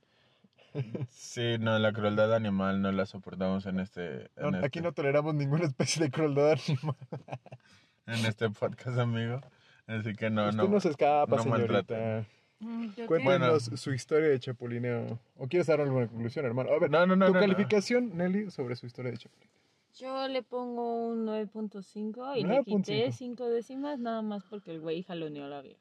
[1.09, 4.91] Sí, no, la crueldad animal no la soportamos en este, en, No, este, aquí no
[4.91, 6.95] toleramos ninguna especie de crueldad animal.
[8.05, 9.41] en este podcast, amigo.
[9.89, 10.67] Así que no, Usted no.
[10.69, 12.25] no, se escapa, no señorita.
[12.59, 12.89] Mm.
[13.07, 15.17] Cuéntanos su historia de chapulineo.
[15.37, 16.69] ¿O quieres dar alguna conclusión, hermano?
[16.71, 17.27] A ver, No, no, no.
[17.27, 17.45] tu no, no.
[17.47, 19.49] calificación, Nelly, sobre su historia de chapulineo.
[19.95, 22.65] Yo le pongo un 9.5 y le 9.5.
[22.65, 25.79] quité 5 décimas nada más porque el güey jaloneó a la vieja.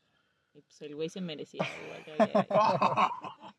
[0.54, 2.12] Y pues el güey se merecía igual que.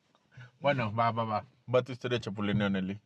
[0.59, 1.45] Bueno, va, va, va.
[1.73, 2.99] Va tu historia de chapulineo, Nelly.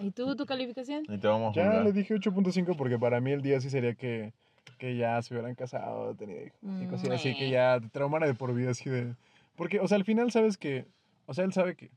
[0.00, 1.04] ¿Y tú, tu calificación?
[1.08, 3.94] Y te vamos a Ya le dije 8.5 porque para mí el día sí sería
[3.94, 4.32] que,
[4.78, 6.58] que ya se hubieran casado, tenido hijos.
[6.62, 9.14] Y Mm, cosas así que ya te traumara de por vida, así de...
[9.56, 10.86] Porque, o sea, al final sabes que...
[11.26, 11.90] O sea, él sabe que,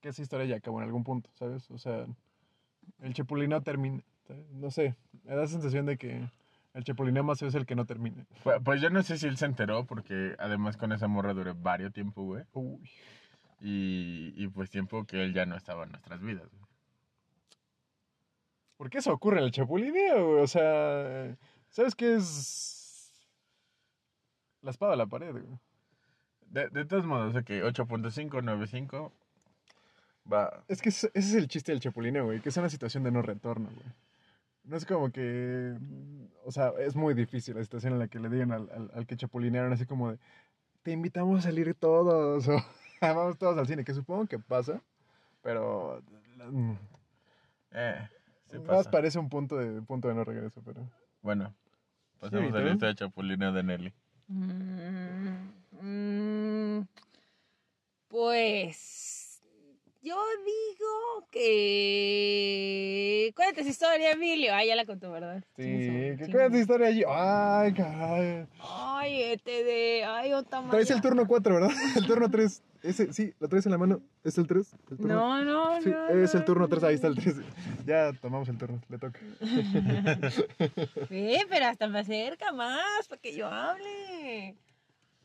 [0.00, 1.70] que esa historia ya acabó en algún punto, ¿sabes?
[1.70, 2.06] O sea,
[3.00, 4.02] el chapulineo termina.
[4.26, 4.44] ¿sabes?
[4.50, 6.28] No sé, me da la sensación de que
[6.74, 8.26] el chapulineo más es el que no termina.
[8.42, 11.52] Pues, pues yo no sé si él se enteró, porque además con esa morra duré
[11.52, 12.44] varios tiempo, güey.
[12.52, 12.90] Uy.
[13.60, 16.66] Y, y pues tiempo que él ya no estaba en nuestras vidas, güey.
[18.76, 20.42] ¿Por qué eso ocurre en el chapulineo, güey?
[20.42, 21.34] O sea,
[21.76, 23.12] ¿sabes qué es
[24.62, 25.44] la espada de la pared, güey?
[26.46, 29.12] De, de todos modos, ok, 8.5, 9.5.
[30.32, 30.64] Va.
[30.68, 33.20] Es que ese es el chiste del chapulineo, güey, que es una situación de no
[33.20, 33.86] retorno, güey.
[34.64, 35.76] No es como que,
[36.44, 39.06] o sea, es muy difícil la situación en la que le digan al, al, al
[39.06, 40.18] que chapulinearon así como de,
[40.82, 42.62] te invitamos a salir todos, o
[43.00, 44.82] vamos todos al cine, que supongo que pasa,
[45.42, 46.02] pero
[46.50, 46.72] mm,
[47.72, 48.08] Eh,
[48.50, 50.88] sí más parece un punto de, punto de no regreso, pero...
[51.22, 51.54] Bueno,
[52.20, 53.92] ahorita, a la lista de chapulineo de Nelly.
[54.28, 55.50] Mm,
[55.80, 56.86] mm,
[58.08, 59.16] pues
[60.06, 64.54] yo digo que cuéntate esa historia, Emilio.
[64.54, 65.42] Ah, ya la contó, ¿verdad?
[65.56, 66.30] Sí, que chingue.
[66.30, 67.02] cuenta historia allí.
[67.08, 68.46] Ay, caray.
[68.60, 70.04] Ay, este de.
[70.04, 71.70] Ay, otra Traes el turno 4, ¿verdad?
[71.96, 72.62] El turno 3.
[72.86, 74.00] Ese, sí, lo traes en la mano.
[74.24, 74.74] ¿Es el 3?
[74.98, 76.08] No, no, Sí, no.
[76.08, 76.88] es el no, turno 3, no.
[76.88, 77.34] ahí está el 3.
[77.84, 79.18] Ya tomamos el turno, le toca.
[81.10, 84.56] Ve, pero hasta me acerca más para que yo hable.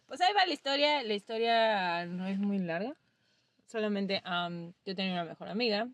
[0.07, 1.03] Pues ahí va la historia.
[1.03, 2.93] La historia no es muy larga.
[3.67, 5.87] Solamente am, yo tenía una mejor amiga.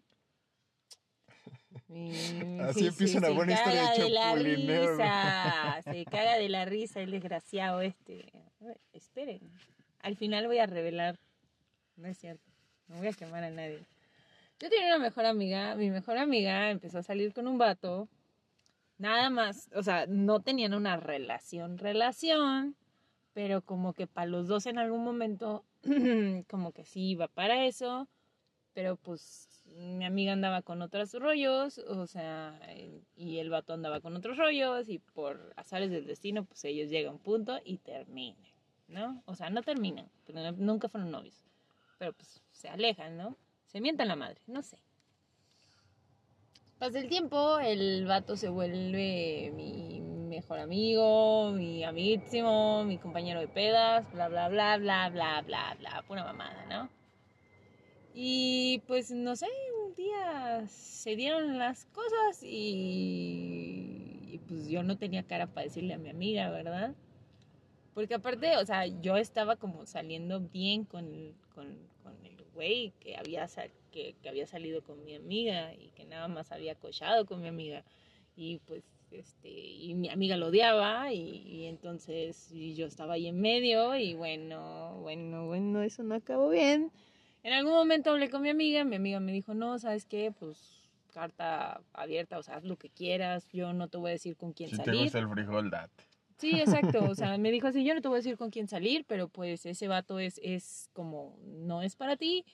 [1.87, 2.09] Mi-
[2.61, 5.81] Así sí, empieza sí, una se buena historia de caga de la chapulineo, risa.
[5.93, 8.31] Se caga de la risa el desgraciado este.
[8.61, 9.39] Ay, Esperen.
[9.99, 11.19] Al final voy a revelar.
[11.97, 12.43] No es cierto.
[12.87, 13.83] No voy a quemar a nadie.
[14.59, 15.75] Yo tenía una mejor amiga.
[15.75, 18.07] Mi mejor amiga empezó a salir con un vato.
[18.97, 19.69] Nada más.
[19.75, 22.75] O sea, no tenían una relación, relación.
[23.33, 25.63] Pero como que para los dos en algún momento,
[26.49, 28.07] como que sí iba para eso
[28.77, 32.59] pero pues mi amiga andaba con otros rollos, o sea,
[33.15, 37.13] y el vato andaba con otros rollos, y por azares del destino, pues ellos llegan
[37.13, 38.37] a un punto y terminan,
[38.87, 39.23] ¿no?
[39.25, 41.43] O sea, no terminan, pero nunca fueron novios,
[41.97, 43.37] pero pues se alejan, ¿no?
[43.65, 44.77] Se mientan la madre, no sé.
[46.79, 53.47] Pasa el tiempo, el vato se vuelve mi mejor amigo, mi amiguísimo, mi compañero de
[53.47, 56.89] pedas, bla, bla, bla, bla, bla, bla, bla, pura mamada, ¿no?
[58.13, 59.47] Y pues no sé,
[59.85, 65.95] un día se dieron las cosas y, y, pues yo no tenía cara para decirle
[65.95, 66.93] a mi amiga, ¿verdad?
[67.97, 73.17] Porque aparte, o sea, yo estaba como saliendo bien con, con, con el güey que
[73.17, 77.25] había, sa- que, que había salido con mi amiga y que nada más había cochado
[77.25, 77.83] con mi amiga.
[78.35, 83.25] Y pues, este, y mi amiga lo odiaba y, y entonces y yo estaba ahí
[83.25, 86.91] en medio y bueno, bueno, bueno, eso no acabó bien.
[87.41, 90.31] En algún momento hablé con mi amiga, mi amiga me dijo, no, ¿sabes qué?
[90.31, 94.37] Pues carta abierta, o sea, haz lo que quieras, yo no te voy a decir
[94.37, 95.01] con quién Si te salir.
[95.01, 96.03] gusta el frijol, date.
[96.37, 98.67] Sí, exacto, o sea, me dijo así, yo no te voy a decir con quién
[98.67, 102.45] salir, pero pues ese vato es, es como, no es para ti,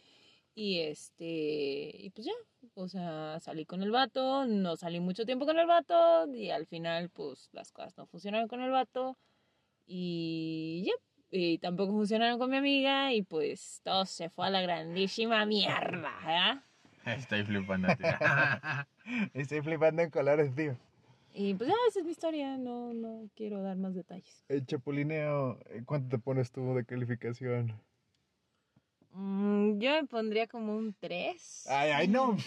[0.56, 2.34] y este, y pues ya,
[2.76, 6.66] o sea, salí con el vato, no salí mucho tiempo con el vato, y al
[6.66, 9.18] final, pues las cosas no funcionaron con el vato,
[9.86, 10.94] y ya,
[11.32, 16.12] y tampoco funcionaron con mi amiga, y pues todo se fue a la grandísima mierda,
[16.26, 16.64] ¿verdad?
[17.06, 18.08] Estoy flipando, tío.
[19.34, 20.78] Estoy flipando en colores, tío.
[21.36, 24.46] Y pues ya, esa es mi historia, no, no quiero dar más detalles.
[24.50, 27.74] El chapulineo, eh, ¿cuánto te pones tú de calificación?
[29.14, 31.66] Mm, yo me pondría como un 3.
[31.70, 32.38] Ay, ay, no.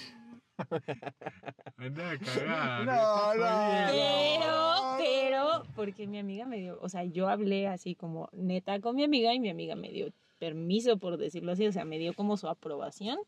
[1.76, 2.84] Anda a cagar.
[2.84, 3.86] No, no.
[3.90, 8.94] Pero, pero, porque mi amiga me dio, o sea, yo hablé así como neta con
[8.94, 12.14] mi amiga y mi amiga me dio permiso, por decirlo así, o sea, me dio
[12.14, 13.18] como su aprobación.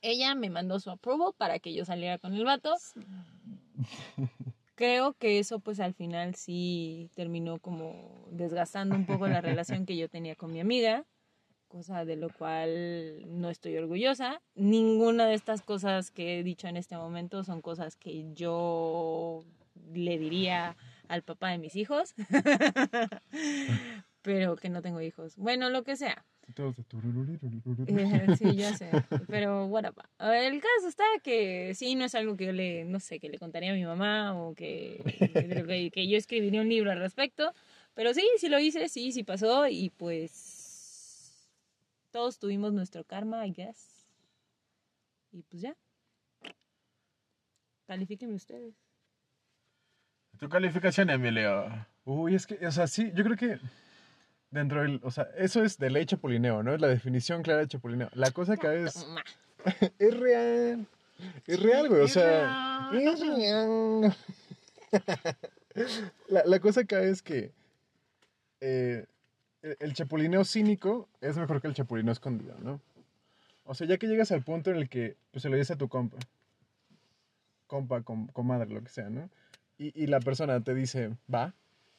[0.00, 2.74] Ella me mandó su approval para que yo saliera con el vato.
[4.74, 9.96] Creo que eso pues al final sí terminó como desgastando un poco la relación que
[9.96, 11.04] yo tenía con mi amiga,
[11.68, 14.40] cosa de lo cual no estoy orgullosa.
[14.54, 19.44] Ninguna de estas cosas que he dicho en este momento son cosas que yo
[19.92, 20.76] le diría
[21.08, 22.14] al papá de mis hijos,
[24.22, 25.36] pero que no tengo hijos.
[25.36, 26.24] Bueno, lo que sea.
[28.38, 28.90] Sí, ya sé.
[29.28, 30.04] Pero whatever.
[30.18, 33.38] El caso está que sí, no es algo que yo le, no sé, que le
[33.38, 37.52] contaría a mi mamá o que, que, que yo escribiría un libro al respecto.
[37.94, 41.48] Pero sí, sí lo hice, sí, sí pasó y pues
[42.10, 44.06] todos tuvimos nuestro karma, I guess.
[45.32, 45.76] Y pues ya.
[47.86, 48.74] Califíquenme ustedes.
[50.38, 51.86] Tu calificación, Emilio.
[52.04, 53.58] Uy, es que, o sea, sí, yo creo que
[54.52, 56.74] dentro del, o sea, eso es de ley chapulineo, ¿no?
[56.74, 58.08] Es la definición clara de chapulineo.
[58.14, 59.04] La cosa acá es,
[59.98, 60.86] es real.
[61.46, 64.14] Es real, güey, o sea, es real.
[66.28, 67.50] La, la cosa acá es que
[68.60, 69.06] eh,
[69.62, 72.78] el, el chapulineo cínico es mejor que el chapulineo escondido, ¿no?
[73.64, 75.76] O sea, ya que llegas al punto en el que pues, se lo dices a
[75.78, 76.18] tu compa,
[77.66, 79.30] compa, com- comadre, lo que sea, ¿no?
[79.78, 81.54] Y, y la persona te dice, va,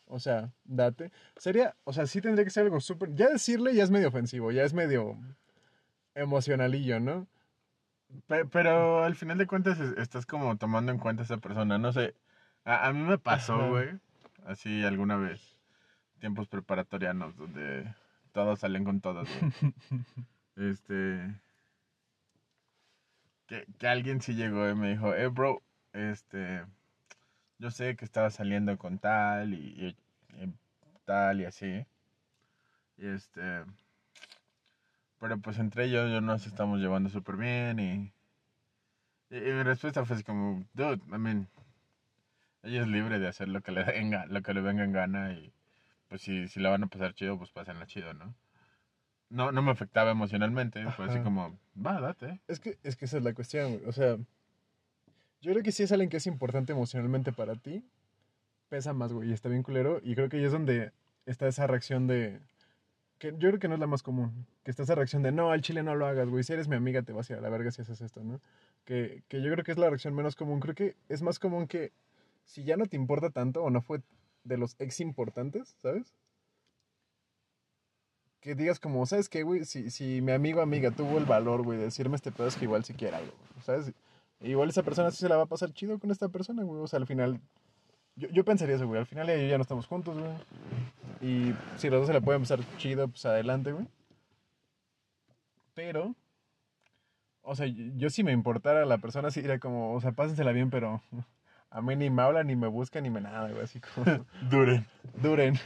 [0.06, 1.12] o sea, date.
[1.38, 3.14] Sería, o sea, sí tendría que ser algo súper.
[3.16, 5.18] Ya decirle ya es medio ofensivo, ya es medio
[6.16, 7.28] emocionalillo, ¿no?
[8.28, 11.78] Pe- Pero al final de cuentas es- estás como tomando en cuenta a esa persona.
[11.78, 12.16] No sé,
[12.66, 13.90] a, a mí me pasó, güey,
[14.46, 15.58] así alguna vez,
[16.20, 17.92] tiempos preparatorianos, donde
[18.32, 19.74] todos salen con todos, güey.
[20.56, 21.34] Este...
[23.48, 25.62] Que, que alguien sí llegó y me dijo, eh, bro,
[25.94, 26.64] este...
[27.64, 29.96] Yo sé que estaba saliendo con tal y,
[30.38, 30.54] y- y
[31.06, 31.86] tal y así.
[32.98, 33.64] Y este...
[35.18, 38.12] Pero pues entre ellos yo nos estamos llevando súper bien y,
[39.34, 41.48] y, y mi respuesta fue así como, dude, I mean,
[42.64, 45.32] ella es libre de hacer lo que le venga, lo que le venga en gana
[45.32, 45.54] y
[46.10, 48.36] pues si, si la van a pasar chido, pues pásenla chido, ¿no?
[49.30, 52.42] No, no me afectaba emocionalmente, fue así como, va, date.
[52.50, 53.86] Es que, es que esa es la cuestión, güey.
[53.86, 54.18] O sea,
[55.44, 57.84] yo creo que si es alguien que es importante emocionalmente para ti,
[58.70, 60.00] pesa más, güey, está bien culero.
[60.02, 60.94] Y creo que ahí es donde
[61.26, 62.40] está esa reacción de.
[63.20, 64.48] que yo creo que no es la más común.
[64.64, 66.44] Que está esa reacción de, no, al chile no lo hagas, güey.
[66.46, 68.40] Si eres mi amiga, te vas a ir a la verga si haces esto, ¿no?
[68.86, 70.60] que, que yo creo que es la reacción menos común.
[70.60, 71.92] Creo que es más común que
[72.46, 74.02] si ya no te importa tanto o no fue
[74.44, 76.14] de los ex importantes, ¿sabes?
[78.42, 79.66] Que digas como, ¿sabes qué, güey?
[79.66, 82.56] Si, si mi amigo o amiga tuvo el valor, güey, de decirme este pedo es
[82.56, 83.94] que igual si quiere algo, ¿sabes?
[84.44, 86.82] Igual esa persona sí se la va a pasar chido con esta persona, güey.
[86.82, 87.40] O sea, al final,
[88.16, 89.00] yo, yo pensaría eso, güey.
[89.00, 90.32] Al final ella y yo ya no estamos juntos, güey.
[91.22, 93.88] Y si los dos se la pueden pasar chido, pues adelante, güey.
[95.74, 96.14] Pero,
[97.42, 100.52] o sea, yo, yo si me importara la persona, sí diría como, o sea, pásensela
[100.52, 101.02] bien, pero
[101.70, 103.64] a mí ni me habla, ni me busca, ni me nada, güey.
[103.64, 104.86] Así como, Duren.
[105.22, 105.58] duren.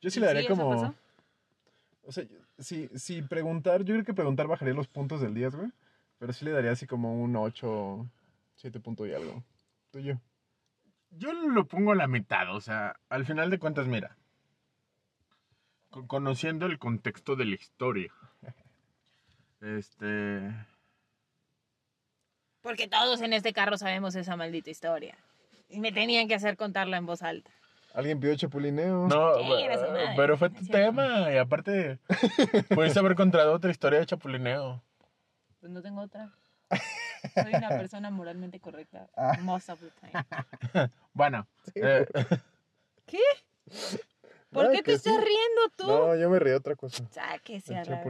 [0.00, 0.70] yo sí le daría ¿Sí, como...
[0.70, 0.94] pasó?
[2.04, 2.24] O sea,
[2.58, 5.72] si, si preguntar, yo creo que preguntar bajaría los puntos del 10, güey.
[6.18, 8.08] Pero sí le daría así como un 8,
[8.56, 9.44] 7 puntos y algo.
[9.90, 10.18] Tuyo.
[11.10, 14.16] Yo lo pongo a la mitad, o sea, al final de cuentas, mira.
[15.90, 18.12] co- Conociendo el contexto de la historia.
[19.60, 20.52] Este.
[22.60, 25.16] Porque todos en este carro sabemos esa maldita historia.
[25.68, 27.50] Y me tenían que hacer contarla en voz alta.
[27.94, 29.08] ¿Alguien pidió chapulineo?
[29.08, 31.32] No, madre, pero fue tu tema.
[31.32, 31.98] Y aparte,
[32.74, 34.82] pudiste haber contado otra historia de chapulineo.
[35.66, 36.30] Pues no tengo otra.
[37.34, 39.08] Soy una persona moralmente correcta
[39.42, 40.90] most of the time.
[41.12, 42.06] Bueno, eh,
[43.04, 43.18] ¿Qué?
[44.52, 45.20] ¿Por qué te estás sí.
[45.20, 45.88] riendo tú?
[45.88, 47.04] No, yo me reí de otra cosa.
[47.10, 48.04] Sáquese a la...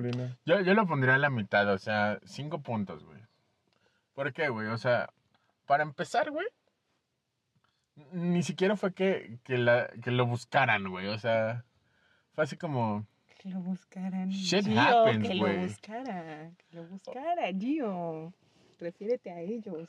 [0.44, 3.22] yo, yo lo pondría a la mitad, o sea, cinco puntos, güey.
[4.12, 4.66] ¿Por qué, güey?
[4.66, 5.08] O sea,
[5.64, 6.48] para empezar, güey,
[8.12, 11.06] ni siquiera fue que, que, la, que lo buscaran, güey.
[11.06, 11.64] O sea,
[12.34, 13.06] fue así como...
[13.46, 14.28] Que lo buscaran.
[14.30, 16.50] Shit Gio, happens, que lo buscara.
[16.68, 18.32] Que lo buscara, Gio.
[18.80, 19.88] Refiérete a ellos.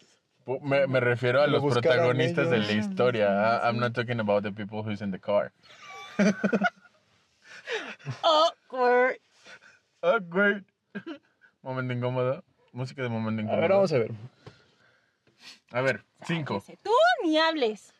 [0.61, 3.27] Me, me refiero a lo los protagonistas de la historia.
[3.31, 5.51] Ah, I'm not talking about the people who's in the car.
[8.23, 9.17] Awkward.
[10.29, 10.63] Great.
[11.63, 12.43] Momento incómodo.
[12.73, 13.61] Música de momento A incómodo.
[13.61, 14.11] ver, vamos a ver.
[15.71, 16.63] A ver, cinco.
[16.83, 16.91] Tú
[17.23, 17.91] ni hables.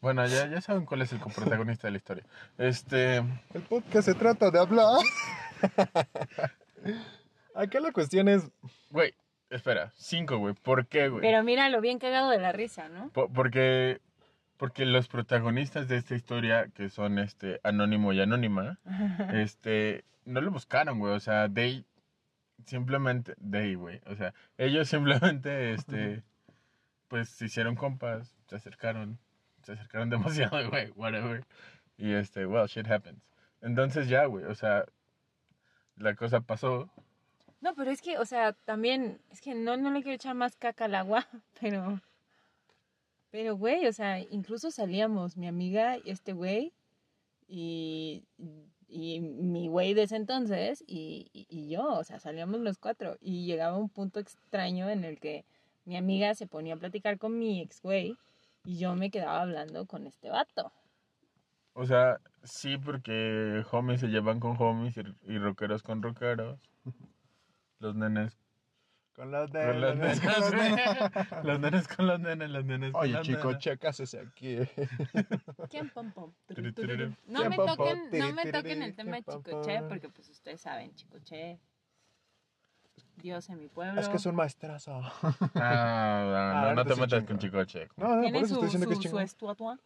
[0.00, 2.24] Bueno, ya, ya saben cuál es el coprotagonista de la historia.
[2.58, 3.16] Este.
[3.18, 5.00] El podcast se trata de hablar.
[7.54, 8.50] Acá la cuestión es.
[8.90, 9.14] Güey,
[9.50, 9.92] espera.
[9.96, 10.54] Cinco, güey.
[10.54, 11.22] ¿Por qué, güey?
[11.22, 13.10] Pero mira lo bien cagado de la risa, ¿no?
[13.10, 14.00] Po- porque.
[14.56, 18.78] Porque los protagonistas de esta historia, que son este Anónimo y Anónima,
[19.32, 21.12] este, no lo buscaron, güey.
[21.12, 21.84] O sea, they
[22.64, 24.00] simplemente, they, güey.
[24.06, 26.22] O sea, ellos simplemente, este,
[27.14, 29.20] pues se hicieron compas, se acercaron,
[29.62, 30.10] se acercaron
[30.50, 31.46] demasiado, güey, whatever.
[31.96, 33.22] Y este, well, shit happens.
[33.60, 34.84] Entonces ya, güey, o sea,
[35.96, 36.90] la cosa pasó.
[37.60, 40.56] No, pero es que, o sea, también, es que no, no le quiero echar más
[40.56, 41.24] caca al agua,
[41.60, 42.00] pero,
[43.30, 46.72] pero, güey, o sea, incluso salíamos, mi amiga y este güey,
[47.46, 48.24] y,
[48.88, 53.18] y mi güey de ese entonces, y, y- y yo, o sea, salíamos los cuatro,
[53.20, 55.44] y llegaba un punto extraño en el que
[55.84, 58.16] mi amiga se ponía a platicar con mi ex güey,
[58.64, 60.72] y yo me quedaba hablando con este vato.
[61.72, 65.00] O sea, sí, porque homies se llevan con homies y,
[65.32, 66.60] y rockeros con rockeros.
[67.80, 68.38] Los nenes
[69.14, 70.20] Con las con los nenes.
[71.42, 73.58] Los nenes con los nenes, los nenes con Oye, las chico, nenas.
[73.58, 74.58] checásese aquí.
[75.68, 76.34] ¿Quién pom pom?
[77.26, 77.76] No ¿Quién me pom pom?
[77.76, 81.60] toquen, no me toquen el ¿quién tema de Chicoche, porque pues ustedes saben, Chicoche,
[83.16, 84.00] Dios en mi pueblo.
[84.00, 85.00] Es que es un maestrazo.
[85.54, 87.26] Ah, no, no, no te metas chingo.
[87.26, 87.88] con chicoche.
[87.96, 89.22] No, no, por Tiene eso su, estoy diciendo que es su, su chingón.
[89.22, 89.78] estatua.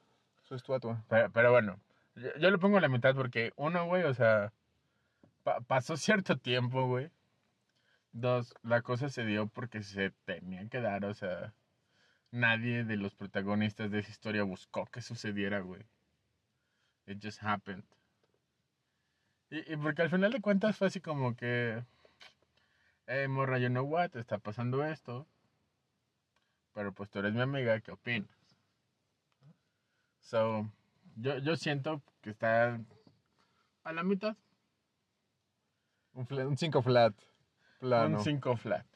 [0.44, 1.04] Su estatua.
[1.08, 1.80] Pero, pero bueno,
[2.16, 4.52] yo, yo lo pongo a la mitad porque, uno, güey, o sea,
[5.44, 7.10] pa- pasó cierto tiempo, güey.
[8.12, 11.52] Dos, la cosa se dio porque se tenía que dar, o sea,
[12.30, 15.82] nadie de los protagonistas de esa historia buscó que sucediera, güey.
[17.06, 17.84] It just happened.
[19.50, 21.82] Y, y porque al final de cuentas fue así como que,
[23.08, 25.26] hey, morra, you know what, está pasando esto.
[26.72, 28.28] Pero pues tú eres mi amiga, ¿qué opinas?
[30.20, 30.70] So,
[31.16, 32.80] yo, yo siento que está
[33.82, 34.36] a la mitad.
[36.12, 37.14] Un 5 flat.
[37.80, 38.18] Plano.
[38.18, 38.86] Un 5 flat.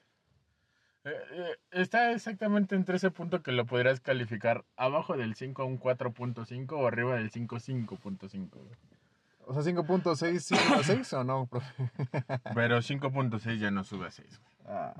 [1.04, 5.64] Eh, eh, está exactamente entre ese punto que lo podrías calificar abajo del 5 a
[5.64, 8.48] un 4.5 o arriba del 5 5.5.
[9.46, 11.90] O sea, 5.6 sí a 6 o no, profe.
[12.54, 14.40] Pero 5.6 ya no sube a 6.
[14.66, 14.94] Ah,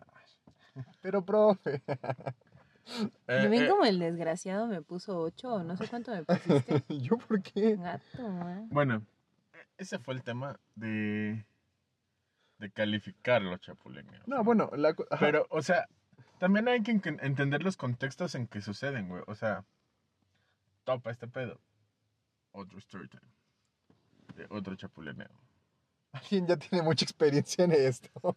[1.01, 1.83] Pero, profe.
[3.29, 6.25] Eh, ¿Lo ven eh, como el desgraciado me puso 8 o no sé cuánto me
[6.25, 6.83] pusiste?
[6.99, 7.77] ¿Yo por qué?
[7.77, 8.67] Gato, ¿eh?
[8.71, 9.03] Bueno,
[9.79, 11.45] ese fue el tema de,
[12.59, 14.27] de calificar los chapulineos.
[14.27, 14.95] No, bueno, la.
[15.21, 15.87] Pero, o sea,
[16.39, 19.23] también hay que en- entender los contextos en que suceden, güey.
[19.29, 19.65] O sea,
[20.83, 21.61] topa este pedo.
[22.51, 23.23] Otro story time.
[24.51, 25.29] Otro chapulineo.
[26.13, 28.11] alguien ya tiene mucha experiencia en esto.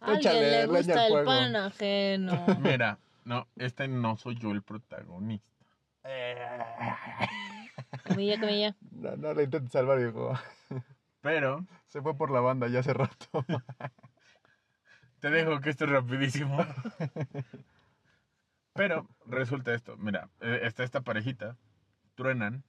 [0.00, 1.26] Alguien Échale le gusta el fuego.
[1.26, 2.46] pan ajeno.
[2.60, 5.46] Mira, no, este no soy yo el protagonista.
[8.06, 8.76] Comilla, comilla.
[8.90, 10.32] No, no la intentes salvar, viejo.
[11.22, 13.44] Pero Se fue por la banda ya hace rato.
[15.20, 16.58] te dejo que esto es rapidísimo.
[18.74, 21.56] Pero resulta esto, mira, eh, está esta parejita,
[22.14, 22.64] truenan.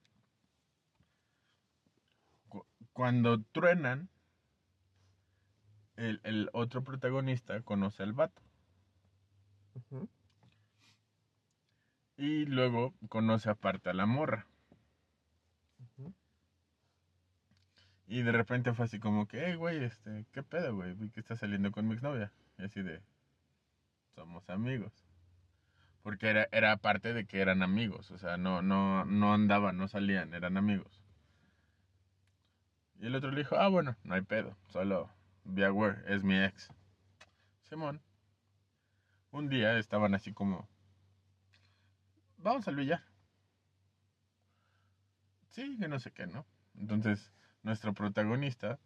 [2.93, 4.09] Cu- Cuando truenan,
[5.95, 8.41] el, el otro protagonista conoce al vato.
[12.17, 14.47] Y luego conoce aparte a la morra.
[18.07, 20.93] Y de repente fue así como que, hey, güey, este, ¿qué pedo, güey?
[20.93, 22.31] Vi que estás saliendo con mi exnovia.
[22.57, 23.01] Y así de,
[24.15, 24.93] somos amigos.
[26.03, 29.87] Porque era, era parte de que eran amigos, o sea, no, no, no andaban, no
[29.87, 31.02] salían, eran amigos.
[33.03, 35.09] Y el otro le dijo, ah, bueno, no hay pedo, solo
[35.43, 36.69] be aware, es mi ex.
[37.63, 38.01] Simón.
[39.31, 40.69] Un día estaban así como,
[42.37, 43.03] vamos al billar.
[45.49, 46.45] Sí, que no sé qué, ¿no?
[46.77, 48.79] Entonces, nuestro protagonista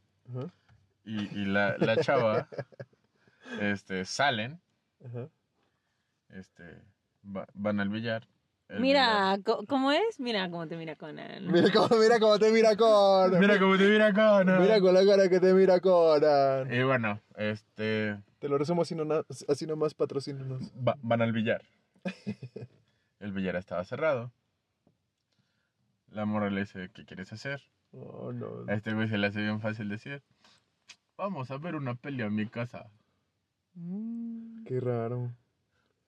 [1.05, 2.49] y, y la, la chava
[3.59, 4.59] este, salen,
[6.29, 6.81] este,
[7.23, 8.27] va- van al billar.
[8.79, 10.19] Mira, ¿cómo es?
[10.19, 11.47] Mira cómo te mira Conan.
[11.51, 13.29] Mira cómo, mira cómo te mira con.
[13.31, 13.41] billar.
[13.41, 14.59] Mira cómo te mira ¿no?
[14.59, 16.73] Mira con la cara que te mira Conan.
[16.73, 19.05] Y bueno, este, Te lo resumo así, no,
[19.47, 20.63] así nomás, patrocínanos.
[20.85, 21.61] va- van al billar.
[23.19, 24.31] El billar estaba cerrado.
[26.11, 27.61] La morra le dice, ¿qué quieres hacer?
[27.93, 28.65] Oh, no.
[28.67, 30.21] A este güey se le hace bien fácil decir,
[31.17, 32.89] vamos a ver una peli a mi casa.
[33.75, 34.65] Mm.
[34.65, 35.31] Qué raro.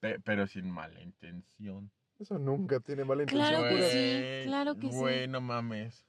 [0.00, 1.90] Pe- pero sin mala intención.
[2.20, 3.48] Eso nunca tiene mala intención.
[3.48, 4.98] Claro que sí, claro que sí.
[4.98, 6.04] Güey, no mames.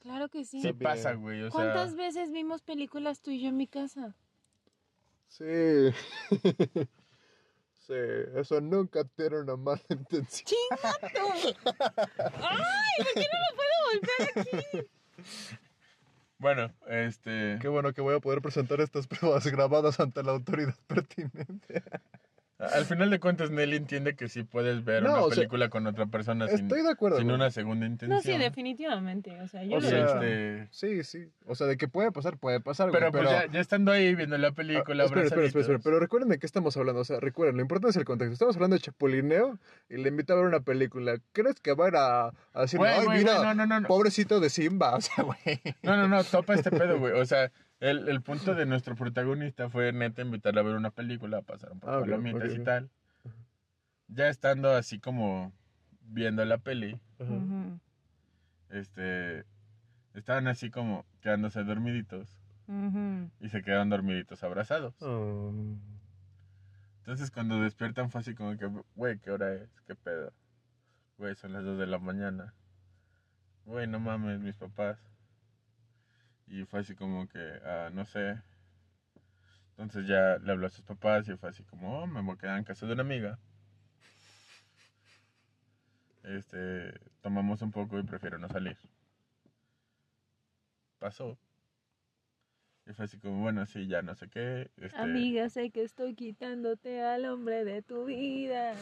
[0.00, 0.60] Claro que sí.
[0.60, 1.96] Sí pasa, güey, o ¿Cuántas sea...
[1.96, 4.14] veces vimos películas tú y yo en mi casa?
[5.28, 5.44] Sí.
[7.86, 7.94] sí,
[8.36, 10.60] eso nunca tiene una mala intención.
[10.82, 11.54] ¡Ay!
[12.98, 14.88] ¿Por qué no lo puedo volver aquí?
[16.36, 17.58] Bueno, este...
[17.62, 21.82] Qué bueno que voy a poder presentar estas pruebas grabadas ante la autoridad pertinente.
[22.72, 25.86] Al final de cuentas, Nelly entiende que sí puedes ver No, una sea, película con
[25.86, 27.18] otra persona sin, Estoy de acuerdo.
[27.18, 28.16] sin una segunda intención.
[28.16, 29.40] No, sí, definitivamente.
[29.40, 31.28] O sea, yo O lo sea, Este, Sí, sí.
[31.46, 33.00] O sea, de que puede pasar, puede pasar, güey.
[33.00, 35.78] pero pues ya, ya estando ahí viendo la película, Ah, espera, espera, espera.
[35.82, 37.00] Pero recuerden de qué estamos hablando.
[37.00, 38.32] O sea, recuerden, lo importante es el contexto.
[38.32, 41.16] Estamos hablando de chapulineo y le invita a ver una película.
[41.32, 43.66] ¿Crees que va a ir a, a decir, Güey, ay, güey, mira, güey, no, no,
[43.66, 43.88] no, no.
[43.88, 44.94] pobrecito de Simba?
[44.96, 45.60] O sea, güey.
[45.82, 47.12] No, no, no, topa este pedo, güey.
[47.12, 47.50] O sea,
[47.80, 51.80] el, el punto de nuestro protagonista fue neta invitarle a ver una película, pasar un
[51.80, 52.64] poco Ah, palomitas ok, y ok.
[52.64, 52.90] tal.
[54.08, 55.52] Ya estando así como
[56.02, 57.00] viendo la peli,
[58.70, 59.44] este,
[60.14, 62.28] estaban así como quedándose dormiditos
[63.40, 64.94] y se quedaron dormiditos abrazados.
[65.02, 65.52] Oh.
[66.98, 69.68] Entonces cuando despiertan fue así como que, güey, ¿qué hora es?
[69.86, 70.32] ¿Qué pedo?
[71.18, 72.54] Güey, son las 2 de la mañana.
[73.66, 74.98] Güey, no mames, mis papás.
[76.46, 78.40] Y fue así como que, ah, no sé.
[79.70, 82.38] Entonces ya le habló a sus papás y fue así como, oh, me voy a
[82.38, 83.38] quedar en casa de una amiga.
[86.22, 88.78] Este, tomamos un poco y prefiero no salir.
[90.98, 91.36] Pasó.
[92.86, 94.70] Y fue así como, bueno, sí, ya no sé qué.
[94.76, 98.74] Este, Amiga, sé que estoy quitándote al hombre de tu vida.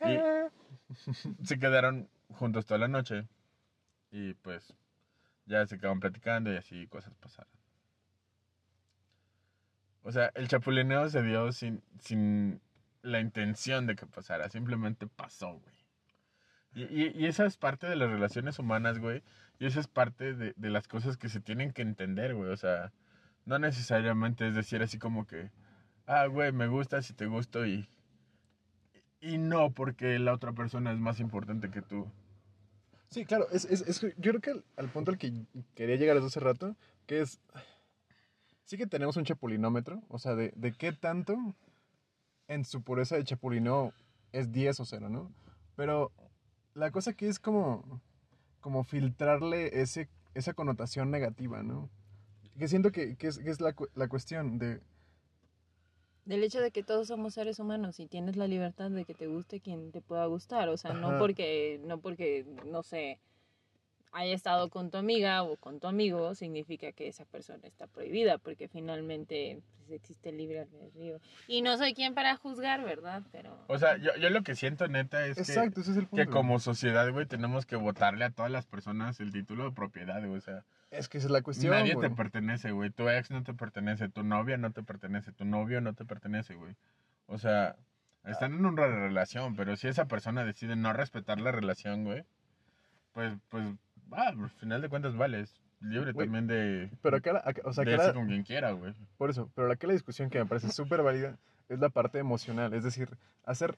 [1.44, 3.26] se quedaron juntos toda la noche
[4.10, 4.74] y pues
[5.46, 7.52] ya se quedaron platicando y así cosas pasaron.
[10.02, 12.60] O sea, el chapulineo se dio sin, sin
[13.02, 15.74] la intención de que pasara, simplemente pasó, güey.
[16.74, 19.22] Y, y, y esa es parte de las relaciones humanas, güey.
[19.58, 22.50] Y esa es parte de, de las cosas que se tienen que entender, güey.
[22.50, 22.92] O sea,
[23.46, 25.50] no necesariamente es decir así como que,
[26.06, 27.88] ah, güey, me gusta si te gusto y,
[29.20, 32.10] y no porque la otra persona es más importante que tú.
[33.10, 35.32] Sí, claro, es, es, es- yo creo que al, al punto al que
[35.74, 36.76] quería llegar hace rato,
[37.06, 37.40] que es,
[38.64, 41.36] sí que tenemos un chapulinómetro, o sea, de, de qué tanto
[42.48, 43.92] en su pureza de chapulino
[44.32, 45.32] es 10 o 0, ¿no?
[45.76, 46.12] Pero
[46.74, 48.00] la cosa aquí es como,
[48.60, 51.88] como filtrarle ese, esa connotación negativa, ¿no?
[52.58, 54.80] Que siento que, que es, que es la, la cuestión de,
[56.24, 59.26] Del hecho de que todos somos seres humanos y tienes la libertad de que te
[59.26, 60.68] guste quien te pueda gustar.
[60.70, 63.18] O sea, no porque, no porque, no sé,
[64.14, 68.38] haya estado con tu amiga o con tu amigo, significa que esa persona está prohibida,
[68.38, 71.20] porque finalmente pues, existe el libre albedrío.
[71.48, 73.22] Y no soy quien para juzgar, ¿verdad?
[73.32, 73.58] Pero...
[73.66, 76.24] O sea, yo, yo lo que siento, neta, es Exacto, que, ese es el punto.
[76.24, 80.20] que como sociedad, güey, tenemos que votarle a todas las personas el título de propiedad,
[80.20, 80.38] güey.
[80.38, 80.64] O sea,
[80.96, 82.08] Es que esa es la cuestión, nadie güey.
[82.08, 82.90] te pertenece, güey.
[82.90, 86.54] Tu ex no te pertenece, tu novia no te pertenece, tu novio no te pertenece,
[86.54, 86.74] güey.
[87.26, 87.76] O sea,
[88.24, 92.24] están en una relación, pero si esa persona decide no respetar la relación, güey,
[93.12, 93.66] pues, pues,
[94.12, 97.72] ah, al final de cuentas vale, es libre Güey, también de, Pero acá, acá- o
[97.72, 98.94] sea, de acá la- con quien quiera, güey.
[99.18, 101.36] por eso, pero acá la discusión que me parece súper válida
[101.68, 103.08] es la parte emocional, es decir,
[103.44, 103.76] hacer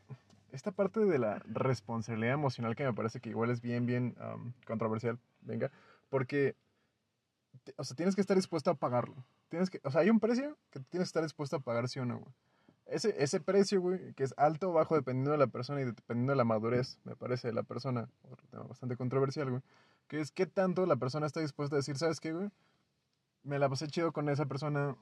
[0.52, 4.52] esta parte de la responsabilidad emocional que me parece que igual es bien, bien am,
[4.66, 5.70] controversial, venga,
[6.08, 6.54] porque,
[7.76, 9.24] o sea, tienes que estar dispuesto a pagarlo.
[9.48, 11.98] Tienes que, o sea, hay un precio que tienes que estar dispuesto a pagar, sí
[11.98, 12.32] o no, güey.
[12.86, 16.32] Ese, ese precio, güey, que es alto o bajo dependiendo de la persona y dependiendo
[16.32, 19.62] de la madurez, me parece, de la persona, otro tema bastante controversial, güey,
[20.06, 22.48] que es qué tanto la persona está dispuesta a decir, ¿sabes qué, güey?
[23.42, 24.96] Me la pasé chido con esa persona,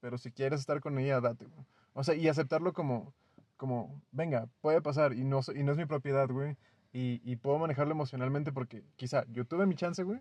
[0.00, 1.64] pero si quieres estar con ella, date, güey.
[1.94, 3.12] O sea, y aceptarlo como,
[3.56, 6.56] como, venga, puede pasar y no, y no es mi propiedad, güey.
[6.92, 10.20] Y, y puedo manejarlo emocionalmente porque quizá yo tuve mi chance, güey,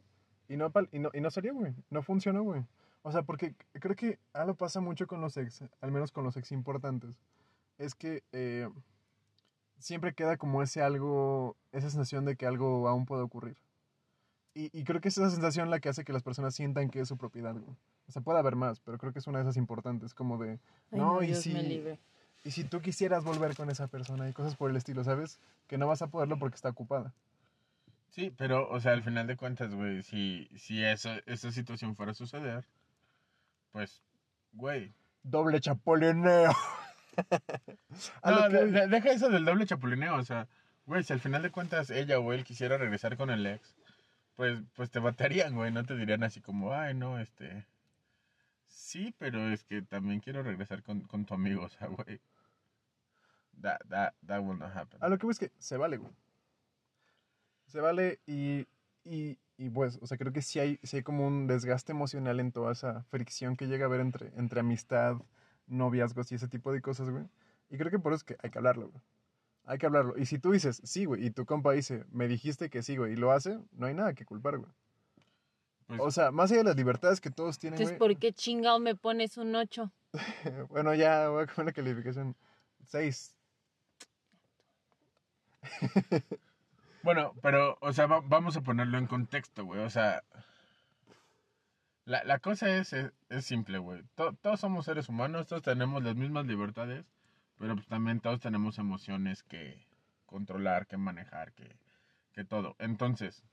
[0.51, 1.73] y no, y no, y no salió, güey.
[1.89, 2.65] No funcionó, güey.
[3.03, 6.35] O sea, porque creo que algo pasa mucho con los ex, al menos con los
[6.35, 7.15] ex importantes.
[7.77, 8.69] Es que eh,
[9.79, 13.55] siempre queda como ese algo, esa sensación de que algo aún puede ocurrir.
[14.53, 16.99] Y, y creo que es esa sensación la que hace que las personas sientan que
[16.99, 17.77] es su propiedad, güey.
[18.09, 20.59] O sea, puede haber más, pero creo que es una de esas importantes, como de,
[20.91, 21.97] Ay, no, y si, me libre.
[22.43, 25.39] y si tú quisieras volver con esa persona y cosas por el estilo, ¿sabes?
[25.67, 27.13] Que no vas a poderlo porque está ocupada.
[28.12, 32.12] Sí, pero, o sea, al final de cuentas, güey, si, si esa, esa situación fuera
[32.12, 32.66] a suceder,
[33.72, 34.03] pues,
[34.51, 34.93] güey.
[35.24, 36.51] Doble chapolineo.
[38.22, 40.47] A No, que de- deja eso del doble chapulineo, o sea,
[40.86, 43.76] güey, si al final de cuentas ella o él quisiera regresar con el ex,
[44.36, 47.66] pues, pues te batearían, güey, no te dirían así como, ay, no, este,
[48.68, 52.20] sí, pero es que también quiero regresar con, con tu amigo, o sea, güey,
[53.62, 54.97] that, that, that will not happen.
[55.01, 56.12] A lo que voy es que se vale, güey.
[57.72, 58.67] Se vale y,
[59.05, 62.41] y, y pues, o sea, creo que sí hay, sí hay como un desgaste emocional
[62.41, 65.15] en toda esa fricción que llega a haber entre, entre amistad,
[65.67, 67.24] noviazgos y ese tipo de cosas, güey.
[67.69, 69.01] Y creo que por eso es que hay que hablarlo, güey.
[69.63, 70.17] Hay que hablarlo.
[70.17, 73.13] Y si tú dices, sí, güey, y tu compa dice, me dijiste que sí, güey,
[73.13, 74.72] y lo hace, no hay nada que culpar, güey.
[75.88, 78.13] Pues, O sea, más allá de las libertades que todos tienen, Entonces, güey.
[78.15, 79.89] ¿por qué chingado me pones un 8?
[80.69, 82.36] Bueno, ya voy a comer la calificación
[82.88, 83.36] 6.
[87.03, 89.81] Bueno, pero, o sea, va- vamos a ponerlo en contexto, güey.
[89.81, 90.23] O sea,
[92.05, 94.03] la, la cosa es, es, es simple, güey.
[94.15, 97.05] To- todos somos seres humanos, todos tenemos las mismas libertades,
[97.57, 99.85] pero pues también todos tenemos emociones que
[100.25, 101.67] controlar, que manejar, que,
[102.33, 102.75] que todo.
[102.79, 103.43] Entonces,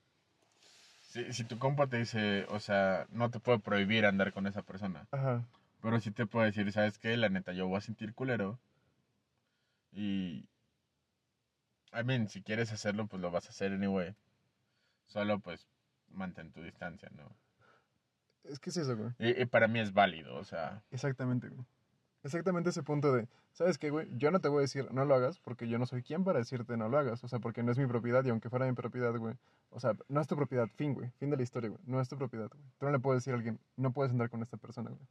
[1.09, 4.63] si, si tu compa te dice, o sea, no te puedo prohibir andar con esa
[4.63, 5.43] persona, Ajá.
[5.83, 7.17] pero sí te puedo decir, ¿sabes qué?
[7.17, 8.59] La neta, yo voy a sentir culero.
[9.93, 10.45] Y.
[11.93, 14.15] I mean, si quieres hacerlo, pues lo vas a hacer anyway.
[15.07, 15.67] Solo, pues,
[16.11, 17.35] mantén tu distancia, ¿no?
[18.45, 19.11] Es que es eso, güey.
[19.19, 20.83] Y, y para mí es válido, o sea.
[20.91, 21.67] Exactamente, güey.
[22.25, 24.09] Exactamente ese punto de, ¿sabes qué, güey?
[24.17, 26.41] Yo no te voy a decir no lo hagas porque yo no soy quien para
[26.41, 27.23] decirte no lo hagas.
[27.23, 29.37] O sea, porque no es mi propiedad y aunque fuera mi propiedad, güey.
[29.71, 31.11] O sea, no es tu propiedad, fin, güey.
[31.19, 31.81] Fin de la historia, güey.
[31.87, 32.65] No es tu propiedad, güey.
[32.79, 35.07] Tú no le puedes decir a alguien, no puedes andar con esta persona, güey.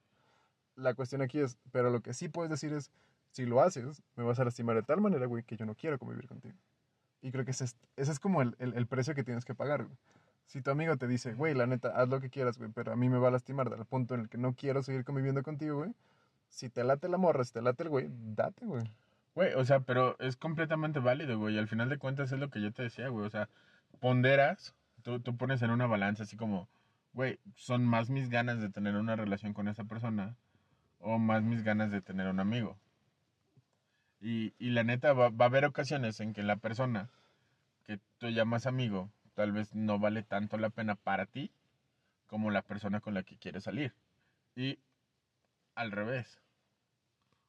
[0.76, 2.92] La cuestión aquí es, pero lo que sí puedes decir es,
[3.32, 5.98] si lo haces, me vas a lastimar de tal manera, güey, que yo no quiero
[5.98, 6.56] convivir contigo.
[7.22, 9.56] Y creo que ese es, ese es como el, el, el precio que tienes que
[9.56, 9.98] pagar, güey.
[10.46, 12.96] Si tu amigo te dice, güey, la neta, haz lo que quieras, güey, pero a
[12.96, 15.78] mí me va a lastimar al punto en el que no quiero seguir conviviendo contigo,
[15.80, 15.94] güey.
[16.50, 18.90] Si te late la morra, si te late el güey, date, güey.
[19.36, 21.58] Güey, o sea, pero es completamente válido, güey.
[21.58, 23.26] Al final de cuentas es lo que yo te decía, güey.
[23.26, 23.50] O sea,
[24.00, 26.70] ponderas, tú, tú pones en una balanza así como,
[27.14, 30.36] güey, son más mis ganas de tener una relación con esa persona
[31.00, 32.78] o más mis ganas de tener un amigo.
[34.20, 37.10] Y, y la neta, va, va a haber ocasiones en que la persona
[37.86, 41.52] que tú llamas amigo tal vez no vale tanto la pena para ti
[42.26, 43.94] como la persona con la que quieres salir.
[44.56, 44.80] Y
[45.76, 46.42] al revés.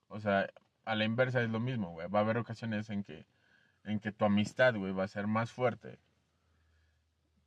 [0.08, 0.48] O sea,
[0.84, 2.08] a la inversa es lo mismo, güey.
[2.08, 3.26] Va a haber ocasiones en que,
[3.84, 5.98] en que tu amistad, güey, va a ser más fuerte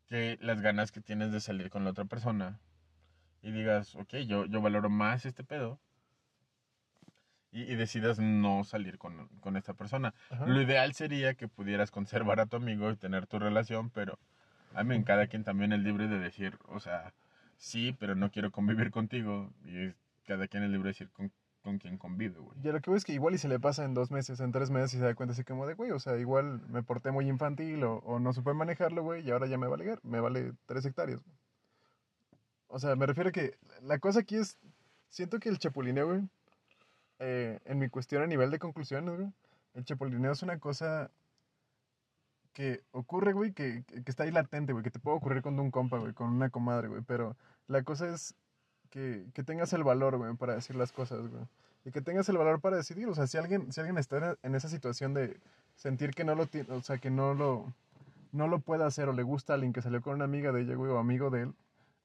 [0.07, 2.59] que las ganas que tienes de salir con la otra persona.
[3.41, 5.79] Y digas, ok, yo, yo valoro más este pedo.
[7.51, 10.13] Y, y decidas no salir con, con esta persona.
[10.29, 10.45] Ajá.
[10.47, 14.17] Lo ideal sería que pudieras conservar a tu amigo y tener tu relación, pero
[14.73, 17.13] a mí cada quien también es libre de decir, o sea,
[17.57, 19.51] sí, pero no quiero convivir contigo.
[19.65, 19.93] Y
[20.25, 21.31] cada quien es libre de decir, con
[21.61, 22.57] con quien convive, güey.
[22.63, 24.39] Y a lo que veo es que igual y se le pasa en dos meses,
[24.39, 26.81] en tres meses y se da cuenta así como de, güey, o sea, igual me
[26.81, 29.77] porté muy infantil o, o no supe manejarlo, güey, y ahora ya me va a
[29.77, 31.21] ligar, me vale tres hectáreas.
[31.23, 31.35] güey.
[32.67, 34.57] O sea, me refiero a que la cosa aquí es,
[35.09, 36.21] siento que el chapulineo, güey,
[37.23, 39.31] eh, en mi cuestión a nivel de conclusiones, güey,
[39.75, 41.11] el chapulineo es una cosa
[42.51, 45.69] que ocurre, güey, que, que está ahí latente, güey, que te puede ocurrir con un
[45.69, 48.33] compa, güey, con una comadre, güey, pero la cosa es
[48.89, 51.43] que, que tengas el valor, güey, para decir las cosas, güey.
[51.85, 54.55] Y que tengas el valor para decidir, o sea, si alguien, si alguien está en
[54.55, 55.39] esa situación de
[55.75, 57.71] sentir que no lo tiene, o sea, que no lo,
[58.31, 60.61] no lo puede hacer o le gusta a alguien que salió con una amiga de
[60.61, 61.53] ella, güey, o amigo de él,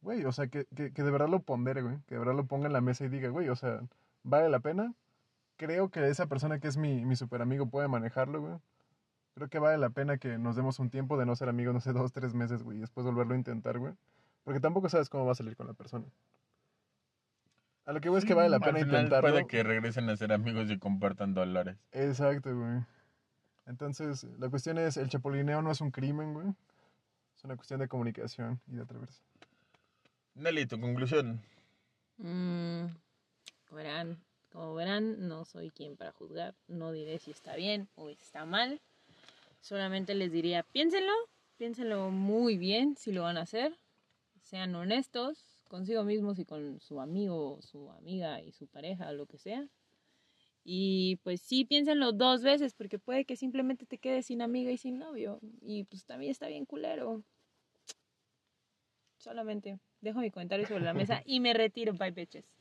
[0.03, 2.45] güey, o sea, que, que, que de verdad lo pondere, güey, que de verdad lo
[2.45, 3.81] ponga en la mesa y diga, güey, o sea,
[4.23, 4.95] ¿vale la pena?
[5.57, 8.55] Creo que esa persona que es mi, mi super amigo puede manejarlo, güey.
[9.35, 11.81] Creo que vale la pena que nos demos un tiempo de no ser amigos, no
[11.81, 13.95] sé, dos, tres meses, güey, y después volverlo a intentar, güey.
[14.45, 16.07] Porque tampoco sabes cómo va a salir con la persona.
[17.85, 19.31] A lo que voy es que vale la pena intentarlo.
[19.31, 21.77] Puede que regresen a ser amigos y compartan dólares.
[21.93, 22.81] Exacto, güey.
[23.67, 26.49] Entonces, la cuestión es, el chapulineo no es un crimen, güey.
[27.37, 29.21] Es una cuestión de comunicación y de atreverse.
[30.35, 31.41] Nelly, tu conclusión.
[32.19, 32.87] Mm,
[33.71, 34.19] verán,
[34.51, 36.55] como verán, no soy quien para juzgar.
[36.69, 38.81] No diré si está bien o está mal.
[39.61, 41.13] Solamente les diría, piénsenlo,
[41.57, 43.77] piénsenlo muy bien si lo van a hacer.
[44.43, 49.39] Sean honestos consigo mismos y con su amigo, su amiga y su pareja, lo que
[49.39, 49.69] sea.
[50.65, 54.79] Y pues sí, piénsenlo dos veces porque puede que simplemente te quedes sin amiga y
[54.79, 55.39] sin novio.
[55.63, 57.23] Y pues también está bien culero.
[59.19, 61.93] Solamente dejo mi comentario sobre la mesa y me retiro.
[61.95, 62.56] Bye, bitches.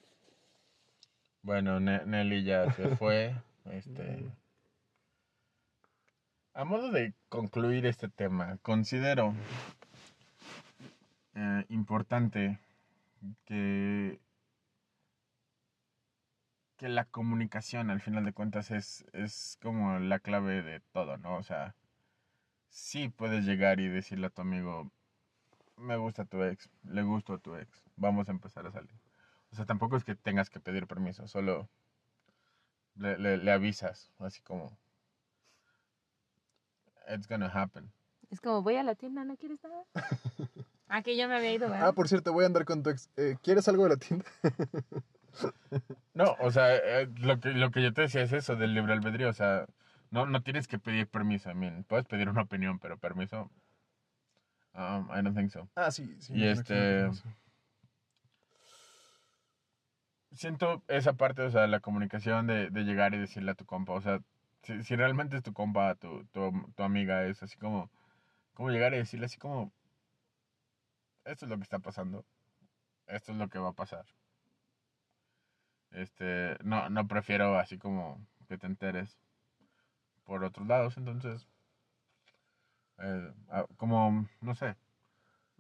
[1.46, 3.36] Bueno, Ne- Nelly ya se fue.
[3.66, 4.26] Este.
[6.56, 9.36] A modo de concluir este tema, considero
[11.36, 12.58] eh, importante
[13.46, 14.20] que,
[16.78, 21.36] que la comunicación, al final de cuentas, es, es como la clave de todo, ¿no?
[21.36, 21.76] O sea,
[22.70, 24.90] sí puedes llegar y decirle a tu amigo,
[25.78, 29.05] me gusta tu ex, le gusto a tu ex, vamos a empezar a salir.
[29.52, 31.70] O sea, tampoco es que tengas que pedir permiso, solo
[32.96, 34.78] le, le- le avisas, así como,
[37.14, 37.92] it's gonna happen.
[38.32, 39.84] Es como, voy a la tienda, ¿no quieres nada?
[40.88, 41.88] Ah, que ya me había ido, ¿verdad?
[41.88, 43.10] Ah, por cierto, voy a andar con tu ex.
[43.18, 44.26] Eh, ¿Quieres algo de la tienda?
[46.14, 48.94] No, o sea, eh, lo que, lo que yo te decía es eso del libre
[48.94, 49.66] albedrío, o sea,
[50.12, 53.50] no, no tienes que pedir permiso, I mean, puedes pedir una opinión, pero permiso,
[54.76, 55.68] um, I don't think so.
[55.76, 56.34] Ah, sí, sí.
[56.36, 57.12] Y este-.
[60.36, 63.94] Siento esa parte, o sea, la comunicación de, de llegar y decirle a tu compa,
[63.94, 64.20] o sea,
[64.64, 67.90] si, si realmente es tu compa, tu, tu, tu amiga, es así como,
[68.54, 69.72] como llegar y decirle así como,
[71.26, 72.26] esto es lo que está pasando,
[73.08, 74.06] esto es lo que va a pasar.
[75.92, 79.18] Este, no, no prefiero así como que te enteres
[80.26, 81.48] por otros lados, entonces,
[83.00, 84.76] eh, ah, como, no sé,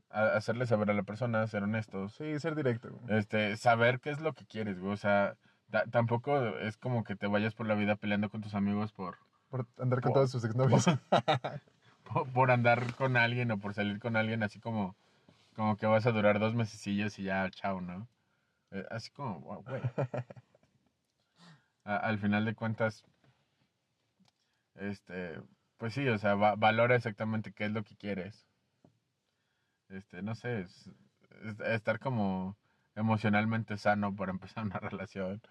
[0.10, 3.18] a- hacerle saber a la persona, ser honestos, Sí, ser directo, güey.
[3.20, 4.93] este, saber qué es lo que quieres, güey.
[4.93, 5.36] O sea,
[5.72, 9.18] ta- tampoco es como que te vayas por la vida peleando con tus amigos por,
[9.49, 10.86] Por andar con Por- todos sus exnovios.
[12.03, 14.95] por, por andar con alguien o por salir con alguien, así como,
[15.56, 18.08] como que vas a durar dos mesecillos y ya, chao, ¿no?
[18.72, 19.82] Eh, así como, wow, güey.
[21.84, 23.03] A- al final de cuentas,
[24.76, 25.39] este,
[25.78, 28.47] pues sí, o sea, va- valora exactamente qué es lo que quieres.
[29.90, 30.90] Este, no sé, es-
[31.44, 32.58] es- estar como
[32.96, 35.42] emocionalmente sano para empezar una relación.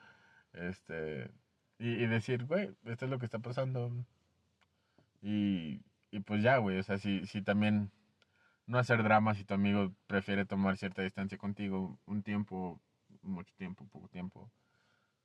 [0.53, 1.30] Este,
[1.78, 3.93] y, y decir, güey, esto es lo que está pasando.
[5.22, 7.91] Y, y pues ya, güey, o sea, si, si también
[8.66, 12.80] no hacer drama si tu amigo prefiere tomar cierta distancia contigo un tiempo,
[13.22, 14.51] mucho tiempo, poco tiempo.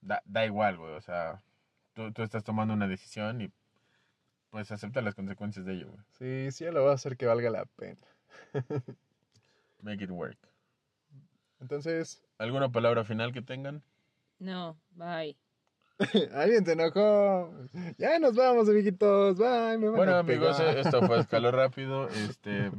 [0.02, 1.44] Da, da igual, güey, o sea,
[1.94, 3.52] tú, tú estás tomando una decisión y
[4.50, 6.04] pues acepta las consecuencias de ello, güey.
[6.18, 8.00] Sí, sí, lo va a hacer que valga la pena.
[9.82, 10.38] Make it work.
[11.62, 13.84] Entonces, ¿Alguna palabra final que tengan?
[14.40, 15.36] No, bye.
[16.34, 17.54] alguien se enojó.
[17.98, 19.38] Ya nos vamos, amiguitos.
[19.38, 19.78] Bye.
[19.78, 20.78] Me van Bueno, a amigos, pegar.
[20.78, 22.08] eh, esto fue Escaló Rápido.
[22.10, 22.72] Este.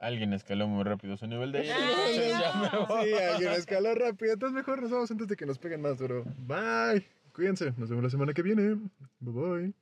[0.00, 2.62] Alguien escaló muy rápido su nivel de ira, Ay, entonces ya no.
[2.80, 3.04] me voy.
[3.08, 4.34] Sí, alguien escaló rápido.
[4.34, 6.24] Entonces mejor nos vamos antes de que nos peguen más duro.
[6.46, 7.06] Bye.
[7.32, 7.72] Cuídense.
[7.78, 8.74] Nos vemos la semana que viene.
[9.20, 9.74] Bye bye.